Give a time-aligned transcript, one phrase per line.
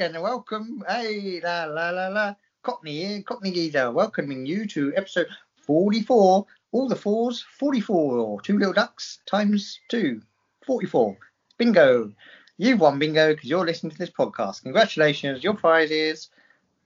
[0.00, 0.82] and welcome.
[0.88, 2.34] Hey, la la la la.
[2.62, 5.26] Cockney here, Cockney Geezer, welcoming you to episode
[5.66, 6.46] 44.
[6.72, 8.40] All the fours, 44.
[8.40, 10.22] Two little ducks times two,
[10.64, 11.18] 44.
[11.58, 12.10] Bingo.
[12.56, 14.62] You've won bingo because you're listening to this podcast.
[14.62, 15.44] Congratulations.
[15.44, 16.30] Your prize is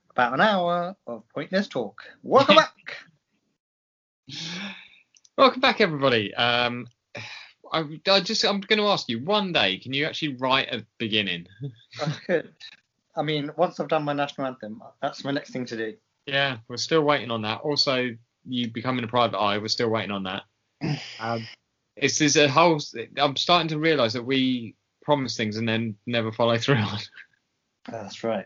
[0.09, 2.01] about an hour of pointless talk.
[2.21, 2.97] Welcome back.
[5.37, 6.33] Welcome back, everybody.
[6.33, 6.87] Um,
[7.71, 10.85] I, I just I'm going to ask you one day, can you actually write a
[10.97, 11.47] beginning?
[12.01, 12.53] I could.
[13.17, 15.93] I mean, once I've done my national anthem, that's my next thing to do.
[16.25, 17.61] Yeah, we're still waiting on that.
[17.61, 18.09] Also,
[18.47, 20.43] you becoming a private eye, we're still waiting on that.
[21.19, 21.47] Um,
[21.95, 22.79] it's there's a whole.
[23.17, 26.99] I'm starting to realise that we promise things and then never follow through on.
[27.89, 28.45] That's right.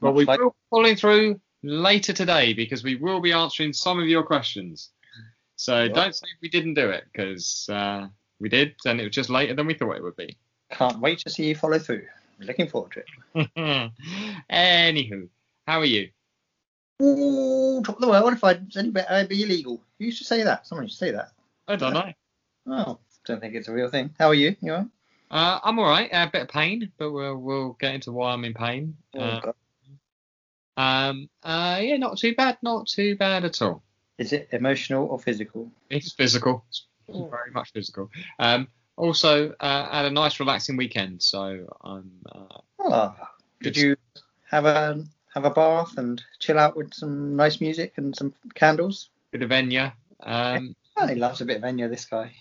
[0.00, 4.08] But we Like- will follow through later today because we will be answering some of
[4.08, 4.90] your questions.
[5.56, 5.92] So Yeah.
[5.92, 8.08] don't say we didn't do it because uh,
[8.40, 10.36] we did, and it was just later than we thought it would be.
[10.72, 12.06] Can't wait to see you follow through.
[12.40, 13.02] Looking forward to
[13.34, 13.92] it.
[14.50, 15.28] Anywho,
[15.66, 16.10] how are you?
[17.02, 18.32] Ooh, top of the world.
[18.32, 19.80] If I was any better, I'd be illegal.
[19.98, 20.66] Who used to say that?
[20.66, 21.30] Someone used to say that.
[21.66, 22.12] I don't know.
[22.66, 24.10] Oh, don't think it's a real thing.
[24.18, 24.56] How are you?
[24.60, 24.88] You alright?
[25.30, 26.08] Uh, I'm all right.
[26.12, 28.96] A bit of pain, but we'll we'll get into why I'm in pain.
[29.14, 29.54] Oh, Uh, God.
[30.76, 32.58] um, uh, yeah, not too bad.
[32.62, 33.82] Not too bad at all.
[34.16, 35.70] Is it emotional or physical?
[35.90, 36.64] It's physical.
[36.68, 37.28] It's Oh.
[37.28, 38.10] very much physical.
[38.38, 42.10] Um, also, uh, had a nice relaxing weekend, so I'm.
[42.30, 43.14] Uh, Oh,
[43.60, 43.96] did you
[44.50, 45.04] have a
[45.34, 49.10] have a bath and chill out with some nice music and some candles?
[49.30, 49.92] bit of Enya.
[50.22, 52.32] Um, Oh, he loves a bit of Enya, this guy.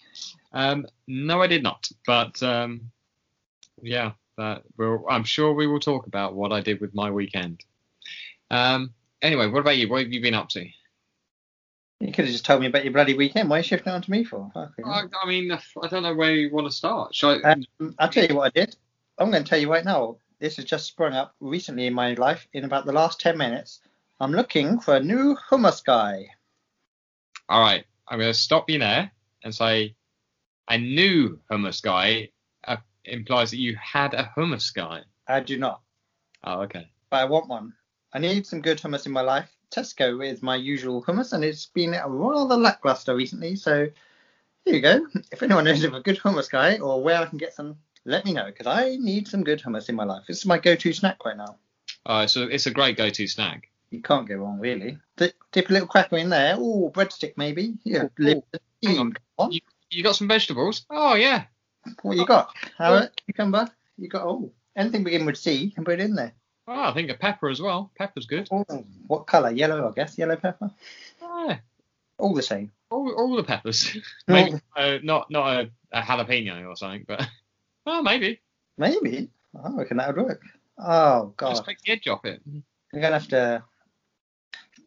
[0.53, 1.87] um, no, I did not.
[2.05, 2.91] But um,
[3.81, 7.63] yeah, that we'll, I'm sure we will talk about what I did with my weekend.
[8.49, 9.89] Um, anyway, what about you?
[9.89, 10.65] What have you been up to?
[11.99, 13.49] You could have just told me about your bloody weekend.
[13.49, 14.51] Why are you shifting it on to me for?
[14.55, 17.15] I, I mean, I don't know where you want to start.
[17.15, 18.75] Shall I, Um, I'll tell you what I did.
[19.17, 20.17] I'm going to tell you right now.
[20.39, 22.47] This has just sprung up recently in my life.
[22.53, 23.81] In about the last 10 minutes,
[24.19, 26.27] I'm looking for a new hummus guy.
[27.49, 29.11] all right, I'm going to stop you there
[29.43, 29.95] and say
[30.69, 32.29] a new hummus guy
[32.67, 35.01] uh, implies that you had a hummus guy.
[35.27, 35.81] I do not,
[36.43, 36.87] Oh, okay.
[37.09, 37.73] but I want one.
[38.13, 39.49] I need some good hummus in my life.
[39.71, 43.55] Tesco is my usual hummus, and it's been a rather lackluster recently.
[43.55, 43.87] So
[44.65, 45.07] here you go.
[45.31, 48.25] If anyone knows of a good hummus guy or where I can get some, let
[48.25, 50.23] me know because I need some good hummus in my life.
[50.27, 51.57] This is my go-to snack right now.
[52.05, 53.69] Uh, so it's a great go-to snack.
[53.89, 54.97] You can't go wrong, really.
[55.15, 56.57] Dip, dip a little cracker in there.
[56.57, 57.75] Ooh, breadstick maybe.
[57.83, 58.43] Yeah, Ooh,
[58.83, 59.51] hang on.
[59.51, 60.85] You, you got some vegetables?
[60.89, 61.45] Oh yeah.
[62.01, 62.53] What you got?
[62.77, 63.69] Carrot, cucumber.
[63.97, 66.33] You got oh, anything begin with C, you can put it in there.
[66.67, 67.91] Oh, I think a pepper as well.
[67.97, 68.47] Pepper's good.
[68.51, 68.65] Oh,
[69.07, 69.51] what colour?
[69.51, 70.17] Yellow, I guess.
[70.17, 70.69] Yellow pepper.
[71.21, 71.59] Ah,
[72.17, 72.71] All the same.
[72.91, 73.95] all, all the peppers.
[74.27, 77.25] maybe uh, not not a, a jalapeno or something, but
[77.85, 78.39] oh maybe.
[78.77, 79.29] Maybe.
[79.63, 80.41] I reckon that would work.
[80.77, 82.41] Oh god, Just take the edge off it.
[82.93, 83.63] We're gonna have to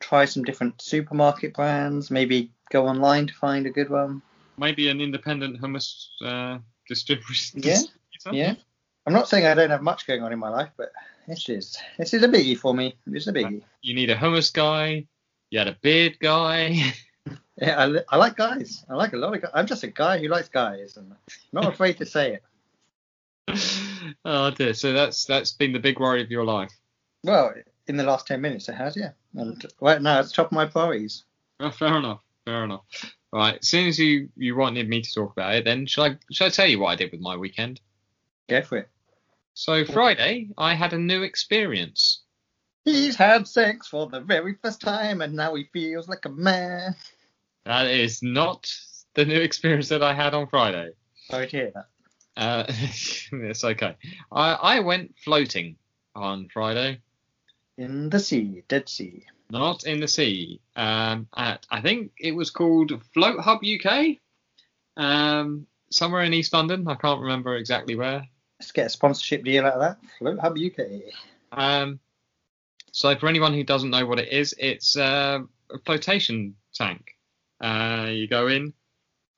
[0.00, 2.10] try some different supermarket brands.
[2.10, 4.22] Maybe go online to find a good one.
[4.58, 6.58] Maybe an independent hummus uh,
[6.88, 7.32] distributor.
[7.54, 7.80] Yeah,
[8.30, 8.54] Yeah.
[9.06, 10.92] I'm not saying I don't have much going on in my life, but
[11.30, 12.96] this is this is a biggie for me.
[13.06, 13.62] This is a biggie.
[13.82, 15.06] You need a hummus guy.
[15.50, 16.92] You had a beard guy.
[17.56, 18.86] Yeah, I, I like guys.
[18.88, 19.50] I like a lot of guys.
[19.52, 21.18] I'm just a guy who likes guys, and I'm
[21.52, 22.40] not afraid to say
[23.46, 23.62] it.
[24.24, 24.72] oh dear.
[24.72, 26.72] So that's that's been the big worry of your life.
[27.22, 27.52] Well,
[27.86, 29.10] in the last ten minutes, it has, yeah.
[29.36, 31.24] And right now, it's top of my priorities.
[31.60, 32.22] Oh, fair enough.
[32.46, 32.86] Fair enough.
[33.30, 33.58] Right.
[33.60, 36.46] As soon as you you wanted me to talk about it, then shall I shall
[36.46, 37.82] I tell you what I did with my weekend?
[38.48, 38.88] Go for it.
[39.54, 42.22] So Friday, I had a new experience.
[42.84, 46.94] He's had sex for the very first time, and now he feels like a man.
[47.64, 48.72] That is not
[49.14, 50.90] the new experience that I had on Friday.
[51.30, 51.86] Sorry to hear that.
[52.36, 53.96] Uh, it's okay.
[54.32, 55.76] I, I went floating
[56.14, 57.00] on Friday,
[57.76, 59.26] In the sea, Dead Sea.
[59.50, 60.60] not in the sea.
[60.74, 64.16] Um, at I think it was called Float Hub UK,
[64.96, 66.88] um, somewhere in East London.
[66.88, 68.26] I can't remember exactly where.
[68.60, 69.98] Let's get a sponsorship deal out of that.
[70.18, 71.14] Float Hub UK.
[71.50, 71.98] Um,
[72.92, 75.38] so for anyone who doesn't know what it is, it's uh,
[75.70, 77.16] a flotation tank.
[77.62, 78.74] Uh, you go in,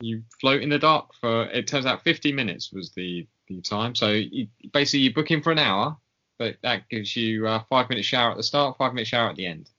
[0.01, 3.95] you float in the dark for it turns out 50 minutes was the, the time.
[3.95, 5.97] So you, basically you book in for an hour,
[6.41, 9.37] but that gives you a five minute shower at the start, five minute shower at
[9.37, 9.71] the end.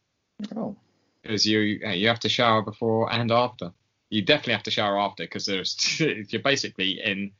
[0.56, 0.78] Oh,
[1.22, 3.74] Because you you have to shower before and after.
[4.10, 7.32] You definitely have to shower after because there's you're basically in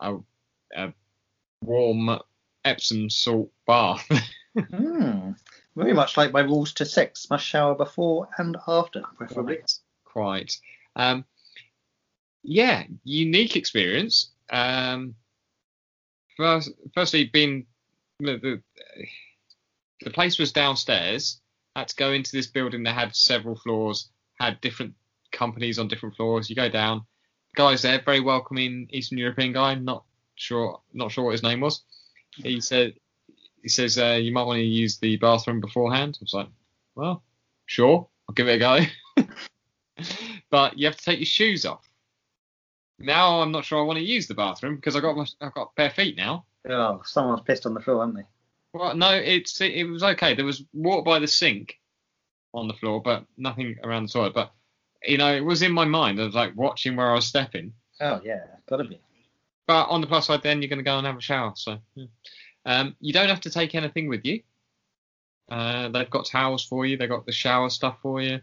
[0.00, 0.16] a,
[0.74, 0.92] a
[1.62, 2.18] warm
[2.64, 4.06] Epsom salt bath.
[4.58, 5.32] hmm.
[5.74, 7.28] Very much like my rules to sex.
[7.30, 9.56] Must shower before and after, preferably.
[9.56, 9.80] Quite.
[10.04, 10.58] Quite.
[10.96, 11.24] Um,
[12.42, 14.30] yeah, unique experience.
[14.50, 15.14] Um,
[16.36, 17.66] first, firstly, being
[18.20, 18.62] the, the
[20.04, 21.40] the place was downstairs.
[21.74, 24.94] Had to go into this building that had several floors, had different
[25.30, 26.50] companies on different floors.
[26.50, 27.06] You go down,
[27.56, 29.74] guys there, very welcoming Eastern European guy.
[29.76, 30.04] Not
[30.42, 31.82] sure, not sure what his name was.
[32.34, 32.94] He said,
[33.62, 36.18] he says uh, you might want to use the bathroom beforehand.
[36.20, 36.48] I was like,
[36.94, 37.22] well,
[37.66, 38.86] sure, I'll give it a
[39.16, 39.24] go.
[40.50, 41.88] but you have to take your shoes off.
[42.98, 45.54] Now I'm not sure I want to use the bathroom because I got my, I've
[45.54, 46.44] got bare feet now.
[46.68, 48.26] Oh, someone's pissed on the floor, haven't they?
[48.72, 50.34] Well, no, it's it, it was okay.
[50.34, 51.78] There was water by the sink
[52.54, 54.34] on the floor, but nothing around the toilet.
[54.34, 54.52] But
[55.02, 56.20] you know, it was in my mind.
[56.20, 57.72] I was like watching where I was stepping.
[58.00, 59.00] Oh yeah, gotta be.
[59.66, 61.52] But on the plus side, then you're going to go and have a shower.
[61.54, 62.06] So yeah.
[62.66, 64.42] um, you don't have to take anything with you.
[65.50, 66.96] Uh, they've got towels for you.
[66.96, 68.40] They've got the shower stuff for you.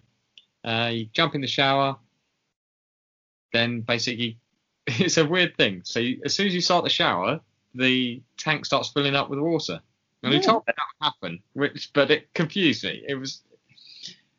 [0.63, 1.98] Uh, you jump in the shower.
[3.51, 4.38] Then basically,
[4.88, 5.81] it's a weird thing.
[5.83, 7.42] So you, as soon as you start the shower,
[7.75, 9.81] the tank starts filling up with water.
[10.21, 13.04] And we told me that would happen, which but it confused me.
[13.07, 13.42] It was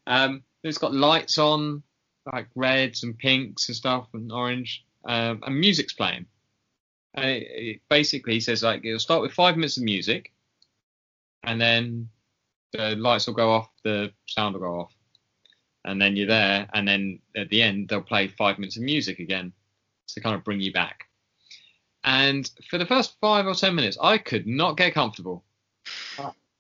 [0.07, 1.83] um, it's got lights on,
[2.31, 6.27] like reds and pinks and stuff and orange, um, and music's playing.
[7.15, 10.33] And it, it basically he says like it'll start with five minutes of music,
[11.43, 12.09] and then
[12.73, 14.93] the lights will go off, the sound will go off,
[15.85, 19.19] and then you're there, and then at the end they'll play five minutes of music
[19.19, 19.53] again
[20.09, 21.07] to kind of bring you back.
[22.05, 25.45] And for the first five or ten minutes, I could not get comfortable.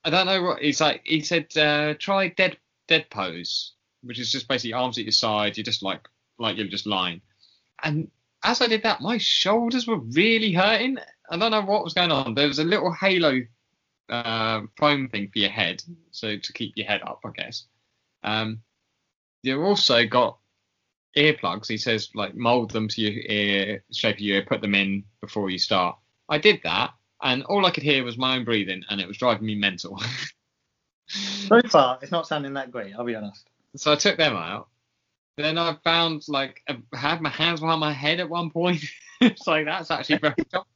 [0.04, 1.02] I don't know what he's like.
[1.04, 2.58] He said uh, try dead
[2.88, 3.72] dead pose,
[4.02, 5.56] which is just basically arms at your side.
[5.56, 6.08] You're just like
[6.38, 7.20] like you're just lying.
[7.82, 8.10] And
[8.42, 10.98] as I did that, my shoulders were really hurting.
[11.30, 12.34] I don't know what was going on.
[12.34, 13.40] There was a little halo
[14.08, 17.64] uh, foam thing for your head, so to keep your head up, I guess.
[18.22, 18.60] Um,
[19.42, 20.38] you've also got
[21.16, 21.68] earplugs.
[21.68, 25.04] He says like mold them to your ear, shape of your ear, put them in
[25.20, 25.96] before you start.
[26.28, 29.18] I did that, and all I could hear was my own breathing, and it was
[29.18, 30.00] driving me mental.
[31.12, 32.94] So far, it's not sounding that great.
[32.94, 33.48] I'll be honest.
[33.74, 34.68] so I took them out.
[35.42, 38.82] Then I found like I had my hands behind my head at one point.
[39.20, 40.66] it's like that's actually very tough.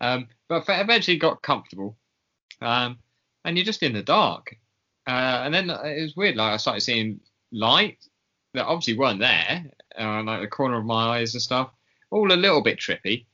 [0.00, 1.96] um, but eventually got comfortable.
[2.60, 2.98] Um,
[3.44, 4.56] and you're just in the dark.
[5.06, 6.36] Uh, and then it was weird.
[6.36, 7.20] Like I started seeing
[7.52, 7.98] light
[8.54, 9.64] that obviously weren't there,
[9.98, 11.70] uh, like the corner of my eyes and stuff.
[12.10, 13.26] All a little bit trippy.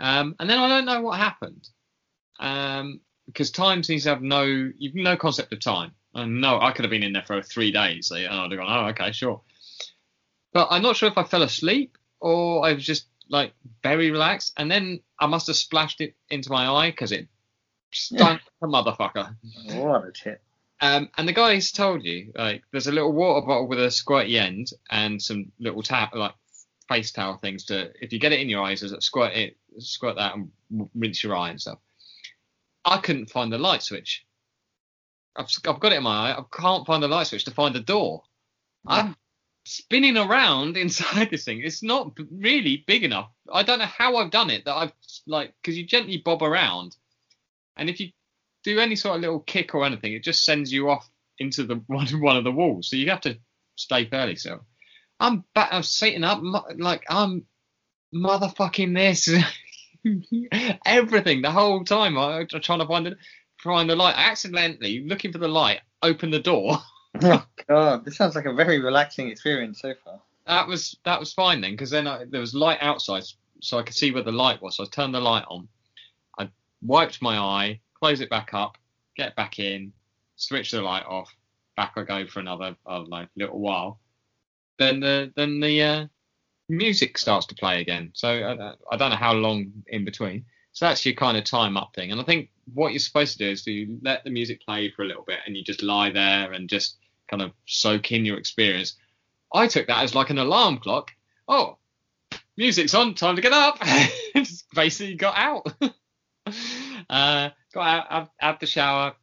[0.00, 1.68] Um, and then I don't know what happened.
[2.40, 5.92] Um, because time seems to have no, you've no concept of time.
[6.14, 8.10] And no, I could have been in there for three days.
[8.10, 9.40] And I'd have gone, oh, okay, sure.
[10.52, 14.52] But I'm not sure if I fell asleep or I was just like very relaxed.
[14.56, 17.28] And then I must have splashed it into my eye because it
[17.92, 19.34] stunk a motherfucker.
[19.74, 20.42] What a tip.
[20.80, 24.34] Um, and the guys told you, like, there's a little water bottle with a squirty
[24.34, 26.34] end and some little tap, like
[26.88, 30.16] face towel things to, if you get it in your eyes, a squirt it, squirt
[30.16, 30.50] that and
[30.94, 31.78] rinse your eye and stuff.
[32.84, 34.26] I couldn't find the light switch.
[35.36, 36.38] I've, I've got it in my eye.
[36.38, 38.22] I can't find the light switch to find the door.
[38.86, 39.16] I'm
[39.64, 41.60] spinning around inside this thing.
[41.62, 43.30] It's not really big enough.
[43.52, 44.64] I don't know how I've done it.
[44.64, 44.92] That I've
[45.26, 46.96] like because you gently bob around,
[47.76, 48.10] and if you
[48.64, 51.76] do any sort of little kick or anything, it just sends you off into the
[51.86, 52.88] one one of the walls.
[52.88, 53.38] So you have to
[53.76, 54.64] stay fairly still.
[55.20, 55.68] I'm back.
[55.72, 56.40] I'm sitting up
[56.76, 57.46] like I'm
[58.14, 59.30] motherfucking this.
[60.84, 62.18] Everything the whole time.
[62.18, 63.18] I, I'm trying to find it,
[63.62, 64.14] find the light.
[64.16, 66.78] Accidentally looking for the light, open the door.
[67.22, 70.18] Oh god, this sounds like a very relaxing experience so far.
[70.46, 73.24] That was that was fine then, because then I, there was light outside,
[73.60, 74.76] so I could see where the light was.
[74.76, 75.68] So I turned the light on.
[76.38, 76.48] I
[76.80, 78.78] wiped my eye, close it back up,
[79.14, 79.92] get back in,
[80.36, 81.30] switch the light off.
[81.76, 84.00] Back I go for another I don't know, little while.
[84.78, 86.06] Then the then the uh,
[86.70, 88.10] music starts to play again.
[88.14, 90.46] So I, I don't know how long in between.
[90.72, 92.12] So that's your kind of time up thing.
[92.12, 95.02] And I think what you're supposed to do is to let the music play for
[95.02, 96.96] a little bit, and you just lie there and just
[97.28, 98.96] kind of soak in your experience.
[99.52, 101.10] I took that as like an alarm clock.
[101.46, 101.76] Oh,
[102.56, 103.78] music's on, time to get up.
[104.36, 105.66] Just basically got out.
[107.10, 109.14] uh, got out, had, had the shower,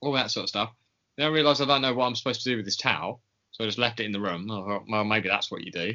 [0.00, 0.72] all that sort of stuff.
[1.16, 3.20] Then I realised I don't know what I'm supposed to do with this towel,
[3.52, 4.50] so I just left it in the room.
[4.50, 5.94] I thought, well, maybe that's what you do.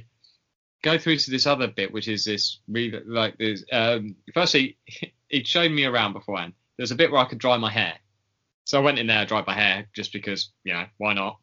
[0.82, 3.64] Go through to this other bit, which is this re- like this.
[3.72, 4.78] Um, firstly,
[5.30, 6.54] he'd shown me around beforehand.
[6.78, 7.94] There's a bit where I could dry my hair,
[8.64, 11.40] so I went in there, dried my hair, just because, you know, why not?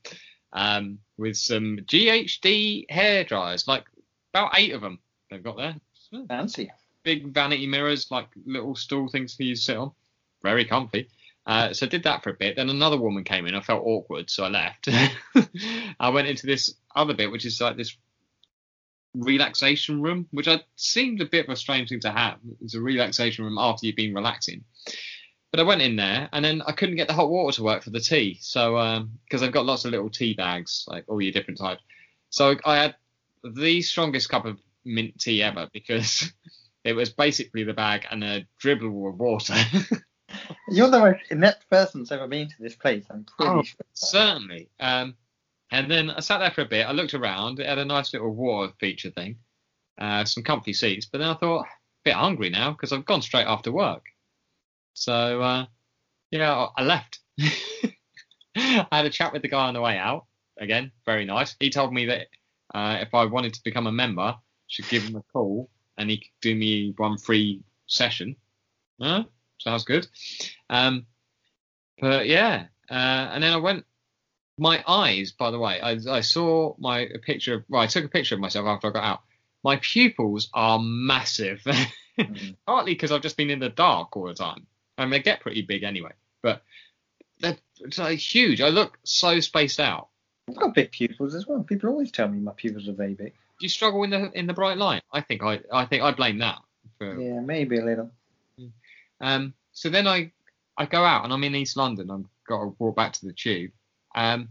[0.52, 3.84] Um, with some GHD hair dryers, like
[4.32, 4.98] about eight of them
[5.30, 5.76] they've got there.
[6.26, 6.70] Fancy.
[7.04, 9.92] Big vanity mirrors, like little stool things for you to sit on.
[10.42, 11.08] Very comfy.
[11.46, 12.56] Uh, so I did that for a bit.
[12.56, 13.54] Then another woman came in.
[13.54, 14.88] I felt awkward, so I left.
[16.00, 17.96] I went into this other bit, which is like this
[19.14, 22.38] relaxation room, which I seemed a bit of a strange thing to have.
[22.60, 24.64] It's a relaxation room after you've been relaxing.
[25.50, 27.82] But I went in there and then I couldn't get the hot water to work
[27.82, 28.38] for the tea.
[28.40, 31.82] So because I've got lots of little tea bags, like all your different types.
[32.30, 32.96] So I had
[33.42, 36.30] the strongest cup of mint tea ever because
[36.84, 39.54] it was basically the bag and a dribble of water.
[40.68, 43.04] You're the most inept person that's ever been to this place.
[43.10, 43.86] I'm pretty Oh, sure.
[43.94, 44.68] Certainly.
[44.78, 45.14] Um,
[45.70, 46.86] and then I sat there for a bit.
[46.86, 47.60] I looked around.
[47.60, 49.36] It had a nice little water feature thing,
[49.98, 51.06] uh, some comfy seats.
[51.06, 51.68] But then I thought, a
[52.04, 54.04] bit hungry now because I've gone straight after work.
[54.94, 55.66] So uh,
[56.30, 57.20] yeah, I left.
[58.56, 60.26] I had a chat with the guy on the way out.
[60.58, 61.54] Again, very nice.
[61.60, 62.26] He told me that
[62.74, 66.10] uh, if I wanted to become a member, I should give him a call and
[66.10, 68.36] he could do me one free session.
[69.00, 69.24] Huh?
[69.58, 70.06] Sounds good.
[70.70, 71.06] Um,
[72.00, 73.84] but yeah, uh, and then I went.
[74.58, 77.54] My eyes, by the way, I, I saw my a picture.
[77.54, 79.20] Of, well, I took a picture of myself after I got out.
[79.64, 81.62] My pupils are massive,
[82.18, 82.56] Mm.
[82.66, 84.66] partly because I've just been in the dark all the time.
[84.96, 86.10] I mean, they get pretty big anyway,
[86.42, 86.64] but
[87.38, 87.56] they're,
[87.96, 88.60] they're huge.
[88.60, 90.08] I look so spaced out.
[90.48, 91.62] I've got big pupils as well.
[91.62, 93.34] People always tell me my pupils are very big.
[93.60, 95.02] Do you struggle in the in the bright light?
[95.12, 96.58] I think I I think I blame that.
[96.98, 98.10] For, Yeah, maybe a little.
[99.20, 100.32] Um, so then I
[100.76, 102.10] I go out and I'm in East London.
[102.10, 103.70] I've got to walk back to the tube.
[104.18, 104.48] Um,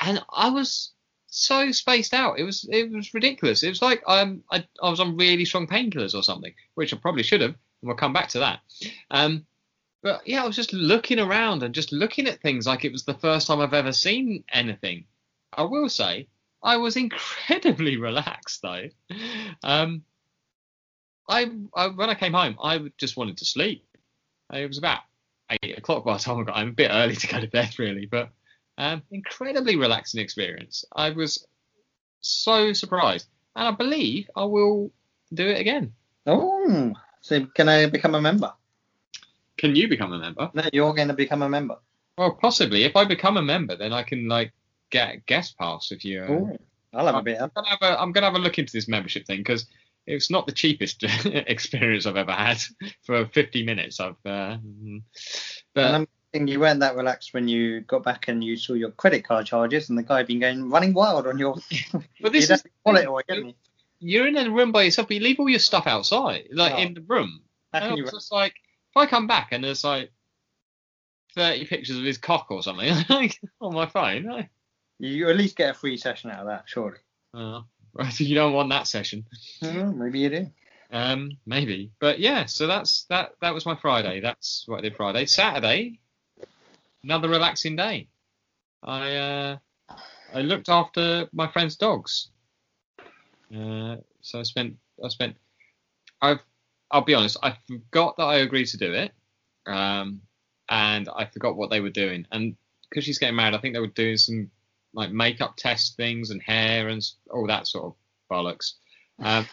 [0.00, 0.92] and I was
[1.26, 2.38] so spaced out.
[2.38, 3.64] It was it was ridiculous.
[3.64, 6.96] It was like um I, I was on really strong painkillers or something, which I
[6.96, 7.50] probably should have.
[7.50, 8.60] And we'll come back to that.
[9.10, 9.44] Um,
[10.02, 13.04] but yeah, I was just looking around and just looking at things like it was
[13.04, 15.06] the first time I've ever seen anything.
[15.52, 16.28] I will say
[16.62, 18.88] I was incredibly relaxed though.
[19.64, 20.04] Um,
[21.28, 23.84] I, I when I came home, I just wanted to sleep.
[24.52, 25.00] It was about
[25.50, 26.68] eight o'clock by the time I got home.
[26.68, 28.30] A bit early to go to bed, really, but
[28.78, 30.84] um, incredibly relaxing experience.
[30.94, 31.46] I was
[32.20, 34.90] so surprised, and I believe I will
[35.32, 35.92] do it again.
[36.26, 38.52] Oh, so can I become a member?
[39.56, 40.50] Can you become a member?
[40.54, 41.76] No, you're going to become a member.
[42.18, 42.84] Well, possibly.
[42.84, 44.52] If I become a member, then I can like
[44.90, 45.90] get a guest pass.
[45.92, 46.56] If you, uh, Oh,
[46.92, 47.40] I'll have a bit.
[47.40, 49.66] I'm gonna have a, I'm gonna have a look into this membership thing because
[50.06, 52.58] it's not the cheapest experience I've ever had
[53.04, 54.00] for 50 minutes.
[54.00, 55.02] I've, uh, And
[55.74, 59.24] but I'm you weren't that relaxed when you got back and you saw your credit
[59.24, 61.56] card charges and the guy had been going running wild on your.
[62.20, 63.54] this is wallet away, you?
[64.00, 66.78] you're in a room by yourself, but you leave all your stuff outside, like Oh.
[66.78, 67.42] in the room.
[67.72, 68.52] And can I was just like,
[68.90, 70.10] if I come back and there's like
[71.34, 72.92] 30 pictures of his cock or something
[73.60, 74.48] on my phone,
[74.98, 76.98] You at least get a free session out of that, surely.
[77.34, 77.62] uh,
[78.18, 79.24] you don't want that session.
[79.62, 80.50] Oh, maybe you do.
[80.90, 82.44] Um, maybe, but yeah.
[82.44, 83.32] So that's that.
[83.40, 84.20] That was my Friday.
[84.20, 85.26] That's what I did Friday.
[85.26, 85.98] Saturday,
[87.04, 88.08] another relaxing day.
[88.82, 89.56] I uh,
[90.34, 92.30] I looked after my friend's dogs.
[93.54, 95.36] Uh, so I spent I spent
[96.20, 96.40] I've
[96.90, 97.36] I'll be honest.
[97.42, 99.12] I forgot that I agreed to do it.
[99.66, 100.20] Um,
[100.68, 102.26] and I forgot what they were doing.
[102.32, 102.56] And
[102.88, 104.50] because she's getting married, I think they were doing some
[104.94, 107.94] like makeup test things and hair and all that sort of
[108.30, 108.74] bollocks.
[109.18, 109.46] Um,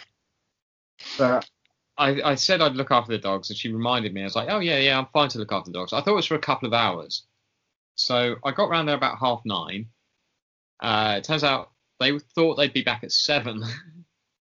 [1.17, 1.49] but
[1.97, 4.21] I, I said I'd look after the dogs, and she reminded me.
[4.21, 5.93] I was like, oh yeah, yeah, I'm fine to look after the dogs.
[5.93, 7.23] I thought it was for a couple of hours.
[7.95, 9.87] So I got round there about half nine.
[10.79, 13.63] Uh, it turns out they thought they'd be back at seven.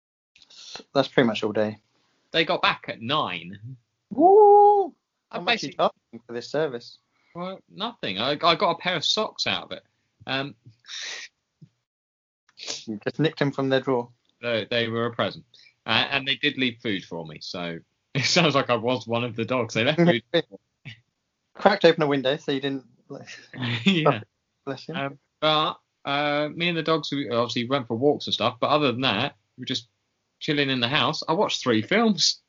[0.93, 1.77] That's pretty much all day.
[2.31, 3.57] they got back at nine.
[4.11, 4.93] Woo!
[5.31, 6.99] I How much you basically for this service?
[7.35, 8.19] well, nothing.
[8.19, 9.83] I, I got a pair of socks out of it.
[10.25, 10.55] Um,
[12.85, 14.09] You just nicked them from their drawer.
[14.41, 15.45] they, they were a present,
[15.85, 17.37] uh, and they did leave food for me.
[17.39, 17.77] So
[18.15, 19.75] it sounds like I was one of the dogs.
[19.75, 20.23] They left food.
[21.53, 22.83] Cracked open a window so you didn't.
[23.85, 24.21] yeah.
[24.65, 24.95] Bless you.
[24.95, 28.57] Um, but uh, me and the dogs we obviously went for walks and stuff.
[28.59, 29.87] But other than that, we were just
[30.39, 31.23] chilling in the house.
[31.27, 32.41] I watched three films.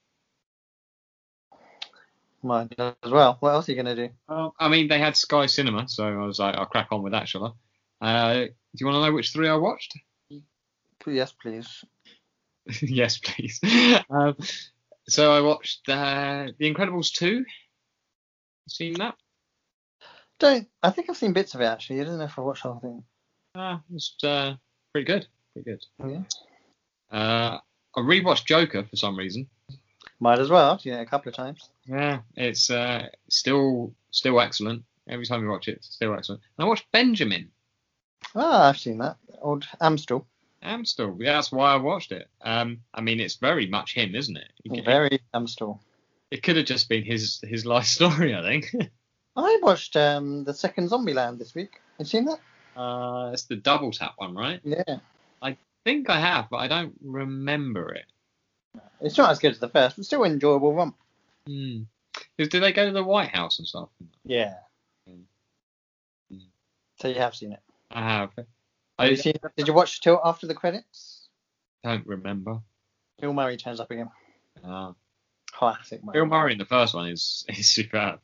[2.43, 3.37] Mine as well.
[3.41, 4.11] What else are you gonna do?
[4.29, 7.13] Well, I mean, they had Sky Cinema, so I was like, I'll crack on with
[7.13, 7.57] that, shall
[8.01, 8.07] I?
[8.07, 9.99] Uh, do you want to know which three I watched?
[11.07, 11.85] Yes, please.
[12.83, 13.61] yes, please.
[14.11, 14.37] Um,
[15.09, 17.45] so I watched uh, The Incredibles 2.
[18.69, 19.15] Seen that?
[20.39, 20.69] Don't.
[20.83, 22.01] I think I've seen bits of it actually.
[22.01, 23.03] I don't know if I watched the whole thing.
[23.55, 24.55] Uh, it's uh,
[24.93, 25.27] pretty good.
[25.53, 25.85] Pretty good.
[26.01, 27.17] Oh, yeah.
[27.17, 27.59] Uh,
[27.97, 29.49] I rewatched Joker for some reason.
[30.21, 30.81] Might as well.
[30.85, 31.69] It a couple of times.
[31.87, 34.85] Yeah, it's uh, still still excellent.
[35.09, 36.43] Every time you watch it, it's still excellent.
[36.59, 37.51] And I watched Benjamin.
[38.35, 39.17] Ah, I've seen that.
[39.41, 40.25] Old Amstell.
[40.63, 41.17] Amstell.
[41.19, 42.29] Yeah, that's why I watched it.
[42.43, 44.51] Um, I mean, it's very much him, isn't it?
[44.65, 45.79] It, Very Amstell.
[46.31, 48.67] it could have just been his his life story, I think.
[49.39, 51.81] I watched um the second Zombieland this week.
[51.99, 52.41] Have you seen that?
[52.77, 54.61] uh, it's the double tap one, right?
[54.65, 54.99] Yeah.
[55.43, 58.07] I think I have, but I don't remember it.
[59.01, 60.97] It's not as good as the first, but still an enjoyable romp.
[61.47, 61.83] Hmm.
[62.37, 63.89] Did they go to the White House and stuff?
[64.25, 64.55] Yeah.
[65.09, 65.23] Mm.
[66.33, 66.41] Mm.
[67.01, 67.61] So you have seen it.
[67.91, 68.31] I have.
[68.37, 68.47] Have
[68.99, 71.29] I you seen, did you watch till after the credits?
[71.85, 72.61] don't remember.
[73.21, 74.11] Bill Murray turns up again.
[74.65, 74.95] Ah.
[75.51, 76.01] Classic.
[76.13, 78.21] Bill Murray in the first one is is superb.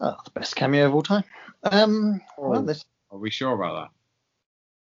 [0.00, 1.24] Oh, the best cameo of all time.
[1.62, 2.62] Um, well, Oh.
[2.62, 3.90] this, Are we sure about that?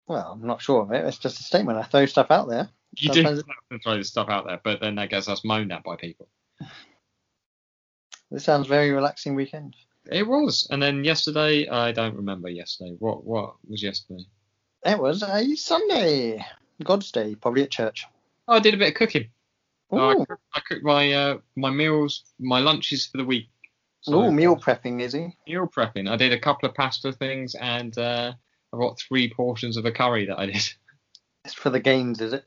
[0.07, 1.05] well, I'm not sure of it.
[1.05, 1.79] It's just a statement.
[1.79, 2.69] I throw stuff out there.
[2.97, 5.83] You Sometimes- do throw this stuff out there, but then that gets us moaned at
[5.83, 6.29] by people.
[8.31, 9.77] This sounds very relaxing weekend.
[10.11, 12.97] It was, and then yesterday, I don't remember yesterday.
[12.99, 14.25] What what was yesterday?
[14.85, 16.45] It was a Sunday,
[16.83, 18.05] God's Day, probably at church.
[18.49, 19.29] Oh, I did a bit of cooking.
[19.91, 23.49] Oh, I, cooked, I cooked my uh, my meals, my lunches for the week.
[24.03, 25.37] So, Ooh, meal prepping, is he?
[25.47, 26.09] meal prepping.
[26.11, 28.33] I did a couple of pasta things, and uh,
[28.73, 30.57] I've got three portions of a curry that I did.
[31.45, 32.45] It's for the gains, is it?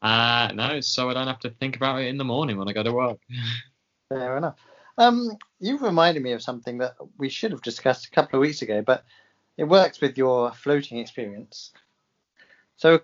[0.00, 2.72] Uh, no, so I don't have to think about it in the morning when I
[2.72, 3.18] go to work.
[4.08, 4.54] Fair enough.
[4.98, 8.62] Um, you've reminded me of something that we should have discussed a couple of weeks
[8.62, 9.04] ago, but
[9.56, 11.72] it works with your floating experience.
[12.76, 13.00] So, a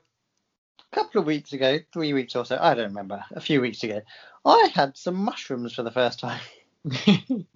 [0.95, 4.03] couple of weeks ago, three weeks or so, I don't remember, a few weeks ago,
[4.45, 6.41] I had some mushrooms for the first time,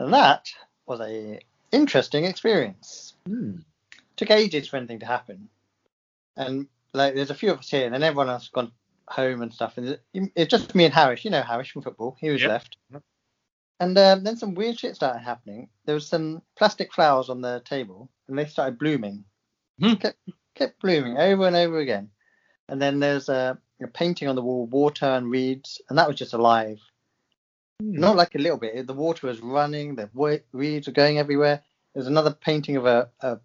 [0.00, 0.48] and that
[0.86, 1.38] was a
[1.72, 3.14] interesting experience.
[3.26, 3.58] Hmm.
[4.16, 5.48] Took ages for anything to happen,
[6.36, 8.72] and like there's a few of us here, and then everyone else has gone
[9.08, 11.24] home and stuff, and it's just me and Harris.
[11.24, 12.16] You know Harris from football.
[12.20, 12.48] He was Yep.
[12.50, 12.76] left.
[13.80, 15.70] And um, then some weird shit started happening.
[15.86, 19.24] There was some plastic flowers on the table, and they started blooming.
[19.80, 19.94] Hmm.
[19.94, 20.18] Kept,
[20.54, 22.10] kept blooming over and over again.
[22.68, 26.18] And then there's a, a painting on the wall, water and reeds, and that was
[26.18, 26.78] just alive.
[27.80, 28.86] Not like a little bit.
[28.86, 29.94] The water was running.
[29.94, 30.10] The
[30.52, 31.62] reeds were going everywhere.
[31.94, 33.38] There's another painting of a, a,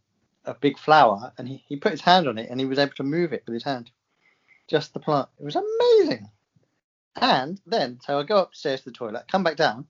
[0.46, 2.94] a big flower, and he, he put his hand on it, and he was able
[2.96, 3.90] to move it with his hand.
[4.68, 5.30] Just the plant.
[5.40, 6.30] It was amazing.
[7.16, 9.88] And then, so I go upstairs to the toilet, come back down,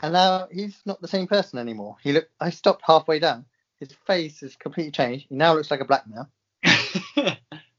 [0.00, 1.96] and now he's not the same person anymore.
[2.02, 2.32] He looked.
[2.40, 3.44] I stopped halfway down.
[3.78, 5.26] His face has completely changed.
[5.28, 6.26] He now looks like a black man.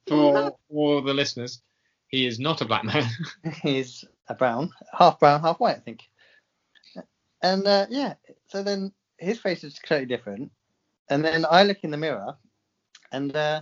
[0.07, 1.61] for for the listeners,
[2.07, 3.03] he is not a black man.
[3.61, 6.09] He's a brown, half brown, half white, I think.
[7.41, 8.13] And uh, yeah,
[8.47, 10.51] so then his face is totally different.
[11.09, 12.37] And then I look in the mirror,
[13.11, 13.61] and uh,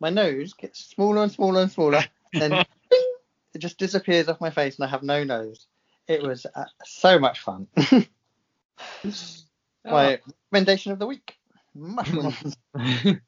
[0.00, 2.02] my nose gets smaller and smaller and smaller.
[2.32, 2.50] And then
[2.90, 3.14] bing,
[3.54, 5.66] it just disappears off my face, and I have no nose.
[6.08, 7.68] It was uh, so much fun.
[9.84, 10.18] my
[10.50, 11.36] recommendation of the week:
[11.74, 12.56] mushrooms.
[12.76, 13.18] oh,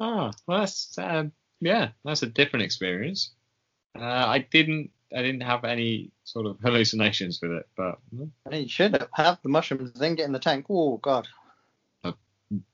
[0.00, 3.30] well, that's um, yeah, that's a different experience.
[3.98, 7.98] Uh, I didn't I didn't have any sort of hallucinations with it, but
[8.50, 10.66] you should have have the mushrooms, then get in the tank.
[10.68, 11.28] Oh God.
[12.04, 12.14] I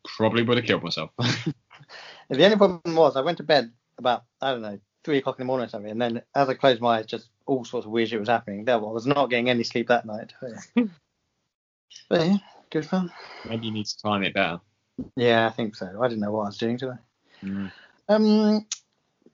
[0.04, 1.10] probably would have killed myself.
[2.30, 5.44] The only problem was I went to bed about I don't know three o'clock in
[5.44, 7.92] the morning or something, and then as I closed my eyes, just all sorts of
[7.92, 8.64] weird shit was happening.
[8.64, 10.34] There I was not getting any sleep that night.
[10.40, 10.84] But yeah,
[12.08, 12.36] but yeah
[12.70, 13.10] good fun.
[13.48, 14.60] Maybe you need to time it better.
[15.16, 15.86] Yeah, I think so.
[16.00, 16.98] I didn't know what I was doing today.
[17.42, 17.72] Mm.
[18.08, 18.66] Um,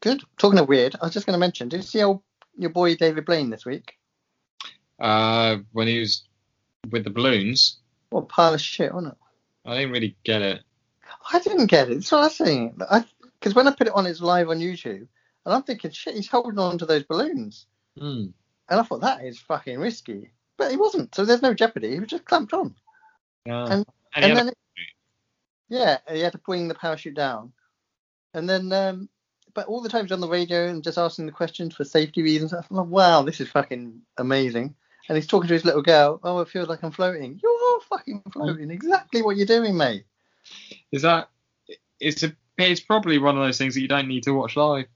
[0.01, 0.23] good.
[0.39, 1.69] Talking of weird, I was just going to mention.
[1.69, 2.23] Did you see old,
[2.57, 3.95] your boy David Blaine this week?
[5.01, 6.25] Uh, when he was
[6.91, 7.79] with the balloons,
[8.11, 9.19] What a pile of shit, wasn't it?
[9.69, 10.63] I didn't really get it.
[11.33, 11.95] I didn't get it.
[11.95, 12.79] That's what I was saying.
[13.41, 15.07] Because when I put it on, it's live on YouTube,
[15.45, 17.67] and I'm thinking, shit, he's holding on to those balloons.
[17.99, 18.33] Mm.
[18.69, 20.31] And I thought that is fucking risky.
[20.57, 21.15] But he wasn't.
[21.15, 21.93] So there's no jeopardy.
[21.93, 22.75] He was just clamped on.
[23.47, 23.65] Yeah.
[23.65, 24.59] And- And he and had then, it,
[25.69, 27.53] yeah, he had to bring the parachute down.
[28.33, 29.09] And then, um,
[29.55, 32.53] but all the times on the radio and just asking the questions for safety reasons,
[32.53, 34.75] I thought, wow, this is fucking amazing.
[35.09, 36.19] And he's talking to his little girl.
[36.23, 37.39] Oh, it feels like I'm floating.
[37.43, 38.33] You are fucking mm.
[38.33, 38.71] floating.
[38.71, 40.05] Exactly what you're doing, mate.
[40.93, 41.29] Is that?
[42.01, 42.35] It's a.
[42.57, 44.87] It's probably one of those things that you don't need to watch live.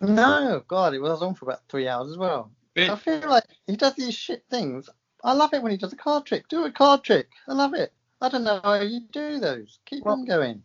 [0.00, 2.50] No, God, it was on for about three hours as well.
[2.74, 4.90] It- I feel like he does these shit things.
[5.24, 6.48] I love it when he does a card trick.
[6.48, 7.30] Do a card trick.
[7.48, 7.92] I love it.
[8.20, 9.78] I don't know how you do those.
[9.86, 10.62] Keep Well- them going.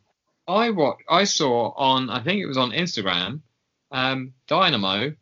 [0.51, 3.41] I what I saw on I think it was on Instagram.
[3.91, 5.13] Um, Dynamo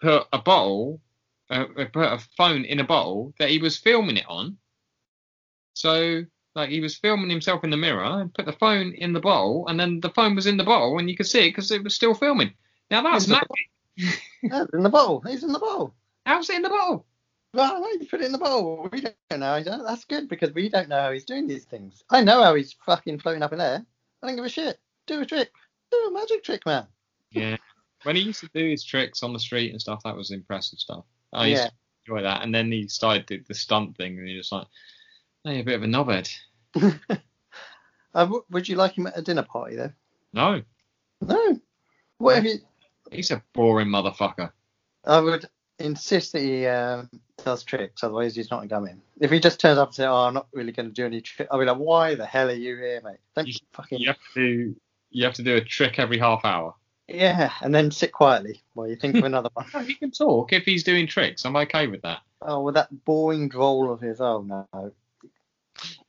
[0.00, 1.00] put a bottle,
[1.50, 4.58] uh, put a phone in a bottle that he was filming it on.
[5.74, 9.20] So like he was filming himself in the mirror and put the phone in the
[9.20, 11.70] bottle, and then the phone was in the bottle, and you could see it because
[11.70, 12.52] it was still filming.
[12.90, 13.48] Now that's magic.
[14.42, 15.22] Yeah, in the bowl.
[15.26, 15.94] He's in the bowl.
[16.26, 17.06] How's it in the bottle?
[17.54, 18.88] Well, you put it in the bowl.
[18.90, 19.46] We don't know.
[19.46, 19.84] how he's done it.
[19.86, 22.02] That's good because we don't know how he's doing these things.
[22.10, 23.84] I know how he's fucking floating up in air.
[24.22, 24.78] I don't give a shit.
[25.06, 25.50] Do a trick.
[25.90, 26.86] Do a magic trick, man.
[27.30, 27.56] Yeah.
[28.04, 30.78] When he used to do his tricks on the street and stuff, that was impressive
[30.78, 31.04] stuff.
[31.32, 31.68] I used Yeah.
[31.68, 31.72] to
[32.06, 32.42] enjoy that.
[32.42, 34.66] And then he started the, the stunt thing, and you're just like,
[35.44, 36.30] hey, a bit of a knobhead.
[38.14, 39.90] Uh, w- would you like him at a dinner party though?
[40.34, 40.60] No.
[41.22, 41.58] No.
[42.18, 42.58] What if he?
[43.10, 44.52] He's a boring motherfucker.
[45.06, 45.46] I would
[45.78, 47.08] insist that he um,
[47.44, 49.00] does tricks, otherwise he's not to.
[49.20, 51.20] If he just turns up and says, "Oh, I'm not really going to do any
[51.20, 53.18] tricks," I'll be like, "Why the hell are you here, mate?
[53.36, 54.76] Don't You- fucking You have to do
[55.10, 56.74] you have to do a trick every half hour.
[57.08, 59.66] yeah." And then sit quietly while you think of another one.
[59.74, 61.44] No, he can talk if he's doing tricks.
[61.44, 62.20] I'm okay with that.
[62.40, 64.20] Oh, with that boring droll of his.
[64.20, 64.92] Oh no!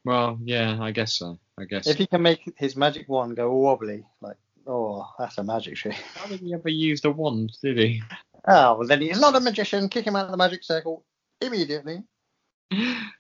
[0.06, 1.40] Well, yeah, I guess so.
[1.58, 1.88] I guess.
[1.88, 5.94] If he can make his magic wand go wobbly, like, oh, that's a magic trick.
[6.16, 7.54] How did he ever use the wand?
[7.62, 8.02] Did he?
[8.46, 9.88] Oh, well then he's not a magician.
[9.90, 11.04] Kick him out of the magic circle
[11.46, 12.04] immediately.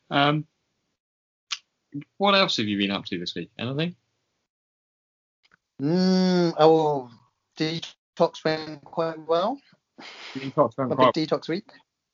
[0.09, 0.45] Um.
[2.17, 3.51] What else have you been up to this week?
[3.59, 3.95] Anything?
[5.81, 7.09] Mm, oh,
[7.57, 9.59] detox went quite well.
[10.33, 11.69] Detox went A quite- big detox week.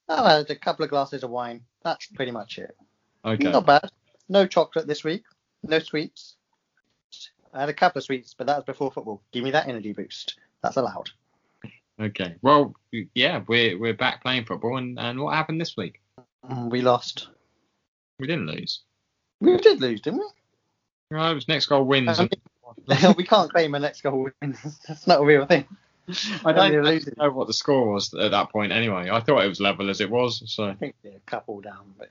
[0.07, 1.61] I had a couple of glasses of wine.
[1.83, 2.75] That's pretty much it.
[3.23, 3.51] Okay.
[3.51, 3.89] Not bad.
[4.27, 5.23] No chocolate this week.
[5.63, 6.35] No sweets.
[7.53, 9.21] I had a couple of sweets, but that was before football.
[9.31, 10.37] Give me that energy boost.
[10.61, 11.09] That's allowed.
[11.99, 12.35] Okay.
[12.41, 12.73] Well,
[13.13, 16.01] yeah, we're we're back playing football, and and what happened this week?
[16.49, 17.27] Mm, We lost.
[18.19, 18.81] We didn't lose.
[19.41, 21.17] We did lose, didn't we?
[21.17, 22.19] Right, it was next goal wins.
[22.19, 24.57] I mean, we can't claim a next goal win.
[24.87, 25.65] That's not a real thing.
[26.43, 27.13] I don't losing.
[27.17, 28.71] know what the score was at that point.
[28.71, 30.41] Anyway, I thought it was level as it was.
[30.51, 32.09] So, I think they're a couple down, but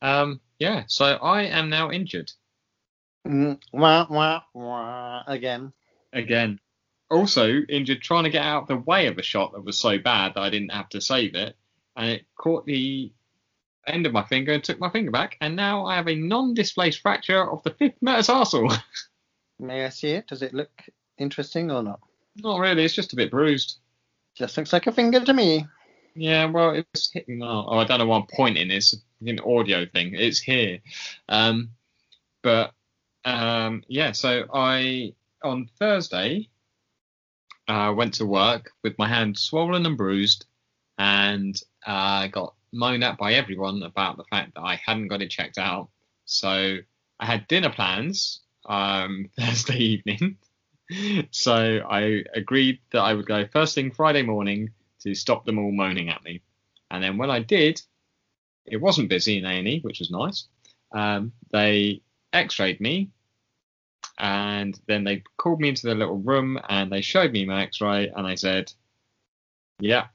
[0.00, 0.84] um, yeah.
[0.86, 2.30] So I am now injured
[3.26, 5.72] mm, wah, wah, wah, again.
[6.12, 6.60] again.
[7.14, 10.34] Also injured trying to get out the way of a shot that was so bad
[10.34, 11.56] that I didn't have to save it,
[11.96, 13.12] and it caught the
[13.86, 17.00] end of my finger and took my finger back, and now I have a non-displaced
[17.00, 18.70] fracture of the fifth metatarsal.
[19.58, 20.26] May I see it?
[20.26, 20.70] Does it look
[21.18, 22.00] interesting or not?
[22.36, 22.84] Not really.
[22.84, 23.78] It's just a bit bruised.
[24.34, 25.66] Just looks like a finger to me.
[26.16, 27.42] Yeah, well, it was hitting.
[27.42, 28.70] Oh, oh, I don't know why I'm pointing.
[28.70, 30.14] It's an audio thing.
[30.14, 30.78] It's here.
[31.28, 31.70] Um,
[32.42, 32.72] but
[33.24, 36.48] um, yeah, so I on Thursday
[37.68, 40.46] uh, went to work with my hand swollen and bruised,
[40.98, 45.30] and uh, got moaned at by everyone about the fact that I hadn't got it
[45.30, 45.88] checked out.
[46.24, 46.78] So
[47.20, 50.36] I had dinner plans um, Thursday evening.
[51.30, 55.72] so I agreed that I would go first thing Friday morning to stop them all
[55.72, 56.42] moaning at me.
[56.90, 57.80] And then when I did,
[58.66, 60.46] it wasn't busy in A&E, which was nice.
[60.92, 63.10] Um, they X-rayed me,
[64.18, 68.08] and then they called me into the little room and they showed me my X-ray
[68.14, 68.72] and I said,
[69.80, 70.06] "Yeah,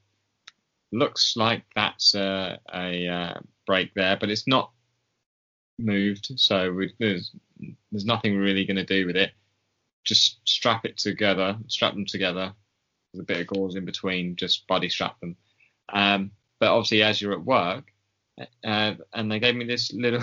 [0.91, 4.71] looks like that's a, a uh, break there, but it's not
[5.77, 7.31] moved, so we, there's
[7.91, 9.31] there's nothing really going to do with it.
[10.05, 12.53] Just strap it together, strap them together.
[13.13, 15.35] There's a bit of gauze in between, just body strap them.
[15.91, 17.85] Um, but obviously, as you're at work,
[18.63, 20.21] uh, and they gave me this little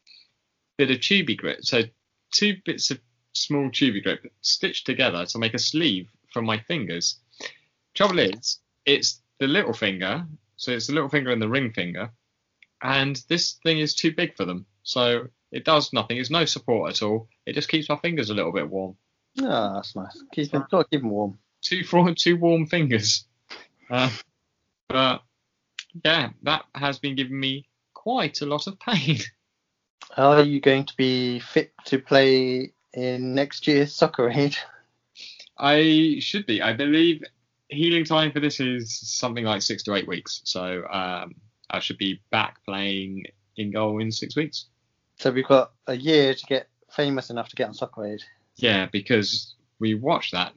[0.78, 1.64] bit of Tubigrip.
[1.64, 1.82] so
[2.30, 3.00] two bits of
[3.32, 7.18] small Tubigrip stitched together to make a sleeve for my fingers.
[7.94, 12.10] Trouble is, it's the little finger, so it's the little finger and the ring finger,
[12.82, 14.66] and this thing is too big for them.
[14.82, 16.18] So it does nothing.
[16.18, 17.28] It's no support at all.
[17.46, 18.96] It just keeps my fingers a little bit warm.
[19.40, 20.22] Oh, that's nice.
[20.32, 21.38] Keep them, got to keep them warm.
[21.62, 23.26] Two for two warm fingers.
[23.90, 24.10] Uh,
[24.88, 25.22] but
[26.04, 29.18] yeah, that has been giving me quite a lot of pain.
[30.16, 34.56] Are you going to be fit to play in next year's soccer aid?
[35.58, 36.62] I should be.
[36.62, 37.22] I believe
[37.68, 40.40] healing time for this is something like six to eight weeks.
[40.44, 41.34] So um,
[41.70, 43.24] I should be back playing
[43.56, 44.66] in goal in six weeks.
[45.16, 48.22] So we've got a year to get famous enough to get on soccer aid.
[48.56, 50.52] Yeah, because we watched that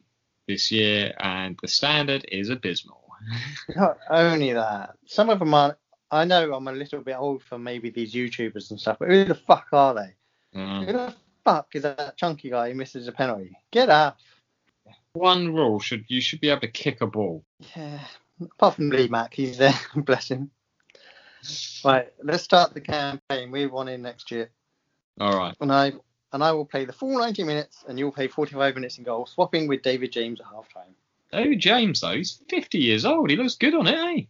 [0.47, 3.01] this year and the standard is abysmal.
[3.75, 5.77] Not only that, some of them are.
[6.13, 9.25] I know I'm a little bit old for maybe these YouTubers and stuff, but who
[9.25, 10.59] the fuck are they?
[10.59, 13.57] Uh, Who the fuck is that chunky guy who misses a penalty?
[13.71, 14.17] Get up.
[15.13, 17.43] one rule should you should be able to kick a ball.
[17.75, 17.99] Yeah.
[18.41, 19.73] Apart from Lee Mack, he's there.
[19.95, 20.51] Bless him.
[21.83, 23.51] Right, let's start the campaign.
[23.51, 24.49] We want in next year,
[25.19, 25.55] All right.
[25.59, 25.91] and I
[26.31, 29.25] and I will play the full 90 minutes, and you'll play 45 minutes in goal,
[29.25, 30.95] swapping with David James at half time.
[31.33, 33.29] Oh, James though, he's 50 years old.
[33.29, 34.21] He looks good on it, eh?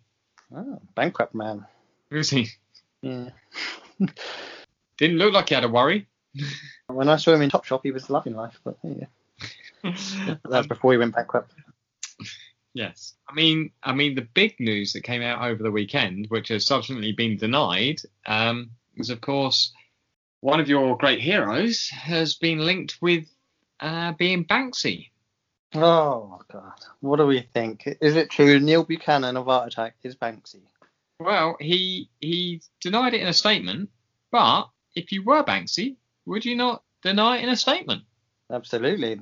[0.55, 1.65] Oh, bankrupt man.
[2.13, 2.47] Is he?
[3.01, 3.29] Yeah.
[4.97, 6.07] Didn't look like he had a worry.
[6.87, 9.05] When I saw him in Topshop, he was loving life, but yeah,
[10.47, 11.53] that's before he went bankrupt.
[12.73, 13.13] Yes.
[13.27, 16.65] I mean, I mean, the big news that came out over the weekend, which has
[16.65, 19.71] subsequently been denied, um, is of course
[20.41, 23.25] one of your great heroes has been linked with
[23.79, 25.09] uh, being Banksy.
[25.73, 27.87] Oh God, what do we think?
[28.01, 30.61] Is it true Neil Buchanan of Art Attack is Banksy?
[31.19, 33.89] Well, he he denied it in a statement,
[34.31, 35.95] but if you were Banksy,
[36.25, 38.03] would you not deny it in a statement?
[38.51, 39.19] Absolutely.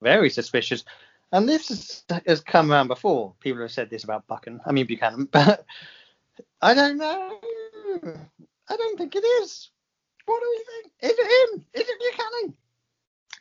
[0.00, 0.84] very suspicious.
[1.32, 3.34] And this is, has come around before.
[3.40, 4.60] People have said this about Buchan.
[4.64, 5.64] I mean Buchanan, but
[6.60, 7.40] I don't know.
[8.68, 9.70] I don't think it is.
[10.26, 10.92] What do you think?
[11.00, 11.64] Is it him?
[11.74, 12.56] Is it Buchanan?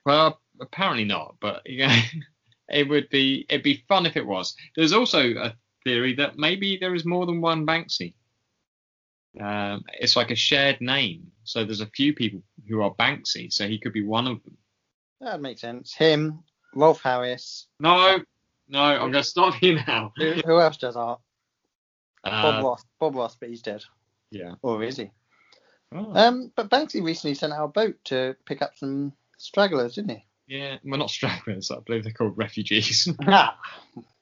[0.06, 1.98] Well, apparently not, but yeah,
[2.70, 4.56] it would be it'd be fun if it was.
[4.76, 8.14] There's also a theory that maybe there is more than one Banksy.
[9.40, 13.68] Um, it's like a shared name, so there's a few people who are Banksy, so
[13.68, 14.58] he could be one of them.
[15.22, 15.94] That makes sense.
[15.94, 16.44] Him,
[16.76, 17.68] Rolf Harris.
[17.80, 18.20] No,
[18.68, 20.12] no, I'm going to stop you now.
[20.18, 21.20] Who, who else does art?
[22.24, 22.86] Bob Uh, Ross.
[23.00, 23.84] Bob Ross, but he's dead.
[24.32, 24.54] yeah.
[24.62, 25.10] Or is he?
[25.92, 30.12] Oh, Um, but Banksy recently sent out a boat to pick up some stragglers, didn't
[30.12, 30.26] he?
[30.48, 30.78] yeah.
[30.86, 31.72] Well, not stragglers.
[31.72, 33.08] I believe they're called refugees.
[33.26, 33.58] Ah,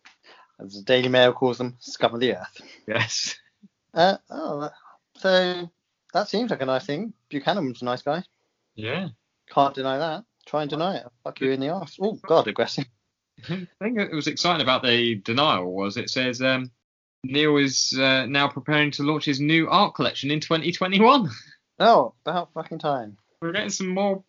[0.62, 2.62] as the Daily Mail calls them, scum of the earth.
[2.88, 3.36] yes.
[3.94, 4.70] Uh, oh,
[5.18, 5.70] so
[6.14, 7.14] that seems like a nice thing.
[7.30, 8.24] Buchanan's a nice guy.
[8.76, 9.10] Yeah.
[9.50, 10.24] Can't deny that.
[10.46, 11.08] Try and deny it.
[11.24, 11.98] Fuck you in the arse.
[12.02, 12.86] Oh, God, aggressive.
[13.50, 16.72] I think it was exciting about the denial was it says um,
[17.24, 21.30] Neil is uh, now preparing to launch his new art collection in 2021.
[21.80, 23.18] Oh, about fucking time.
[23.42, 24.24] We're getting some more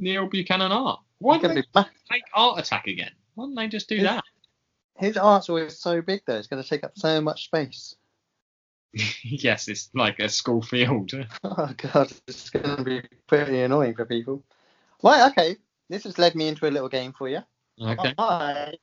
[0.00, 1.00] Neil Buchanan art.
[1.18, 3.12] Why don't they ma- make Art Attack again?
[3.34, 4.24] Why don't they just do It's- that?
[4.98, 6.36] His art's always so big, though.
[6.36, 7.94] It's going to take up so much space.
[9.24, 11.12] yes, it's like a school field.
[11.44, 14.42] Oh god, it's going to be pretty annoying for people.
[15.02, 15.56] Right, okay.
[15.88, 17.40] This has led me into a little game for you.
[17.80, 18.14] Okay.
[18.18, 18.74] I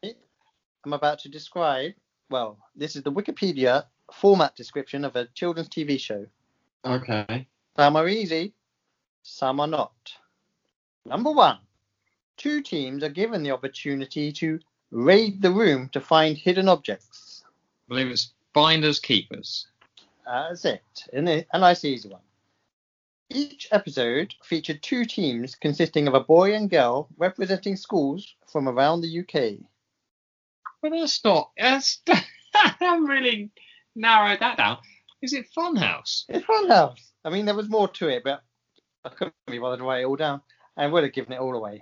[0.86, 1.94] am about to describe.
[2.30, 6.26] Well, this is the Wikipedia format description of a children's TV show.
[6.86, 7.48] Okay.
[7.76, 8.54] Some are easy,
[9.24, 9.94] some are not.
[11.06, 11.58] Number one,
[12.38, 14.60] two teams are given the opportunity to
[14.94, 17.44] raid the room to find hidden objects.
[17.46, 19.68] I believe it's Finders Keepers.
[20.26, 20.84] That's it.
[21.12, 22.22] And a a nice easy one.
[23.30, 29.02] Each episode featured two teams consisting of a boy and girl representing schools from around
[29.02, 29.66] the UK.
[30.82, 31.52] But that's not.
[31.58, 32.02] That's,
[32.54, 33.50] I'm really
[33.96, 34.78] narrowed that down.
[35.22, 36.26] Is it Funhouse?
[36.30, 37.00] It's Funhouse.
[37.26, 38.44] I mean, there was more to it, but
[39.04, 40.42] I couldn't be bothered to write it all down.
[40.78, 41.82] I would have given it all away.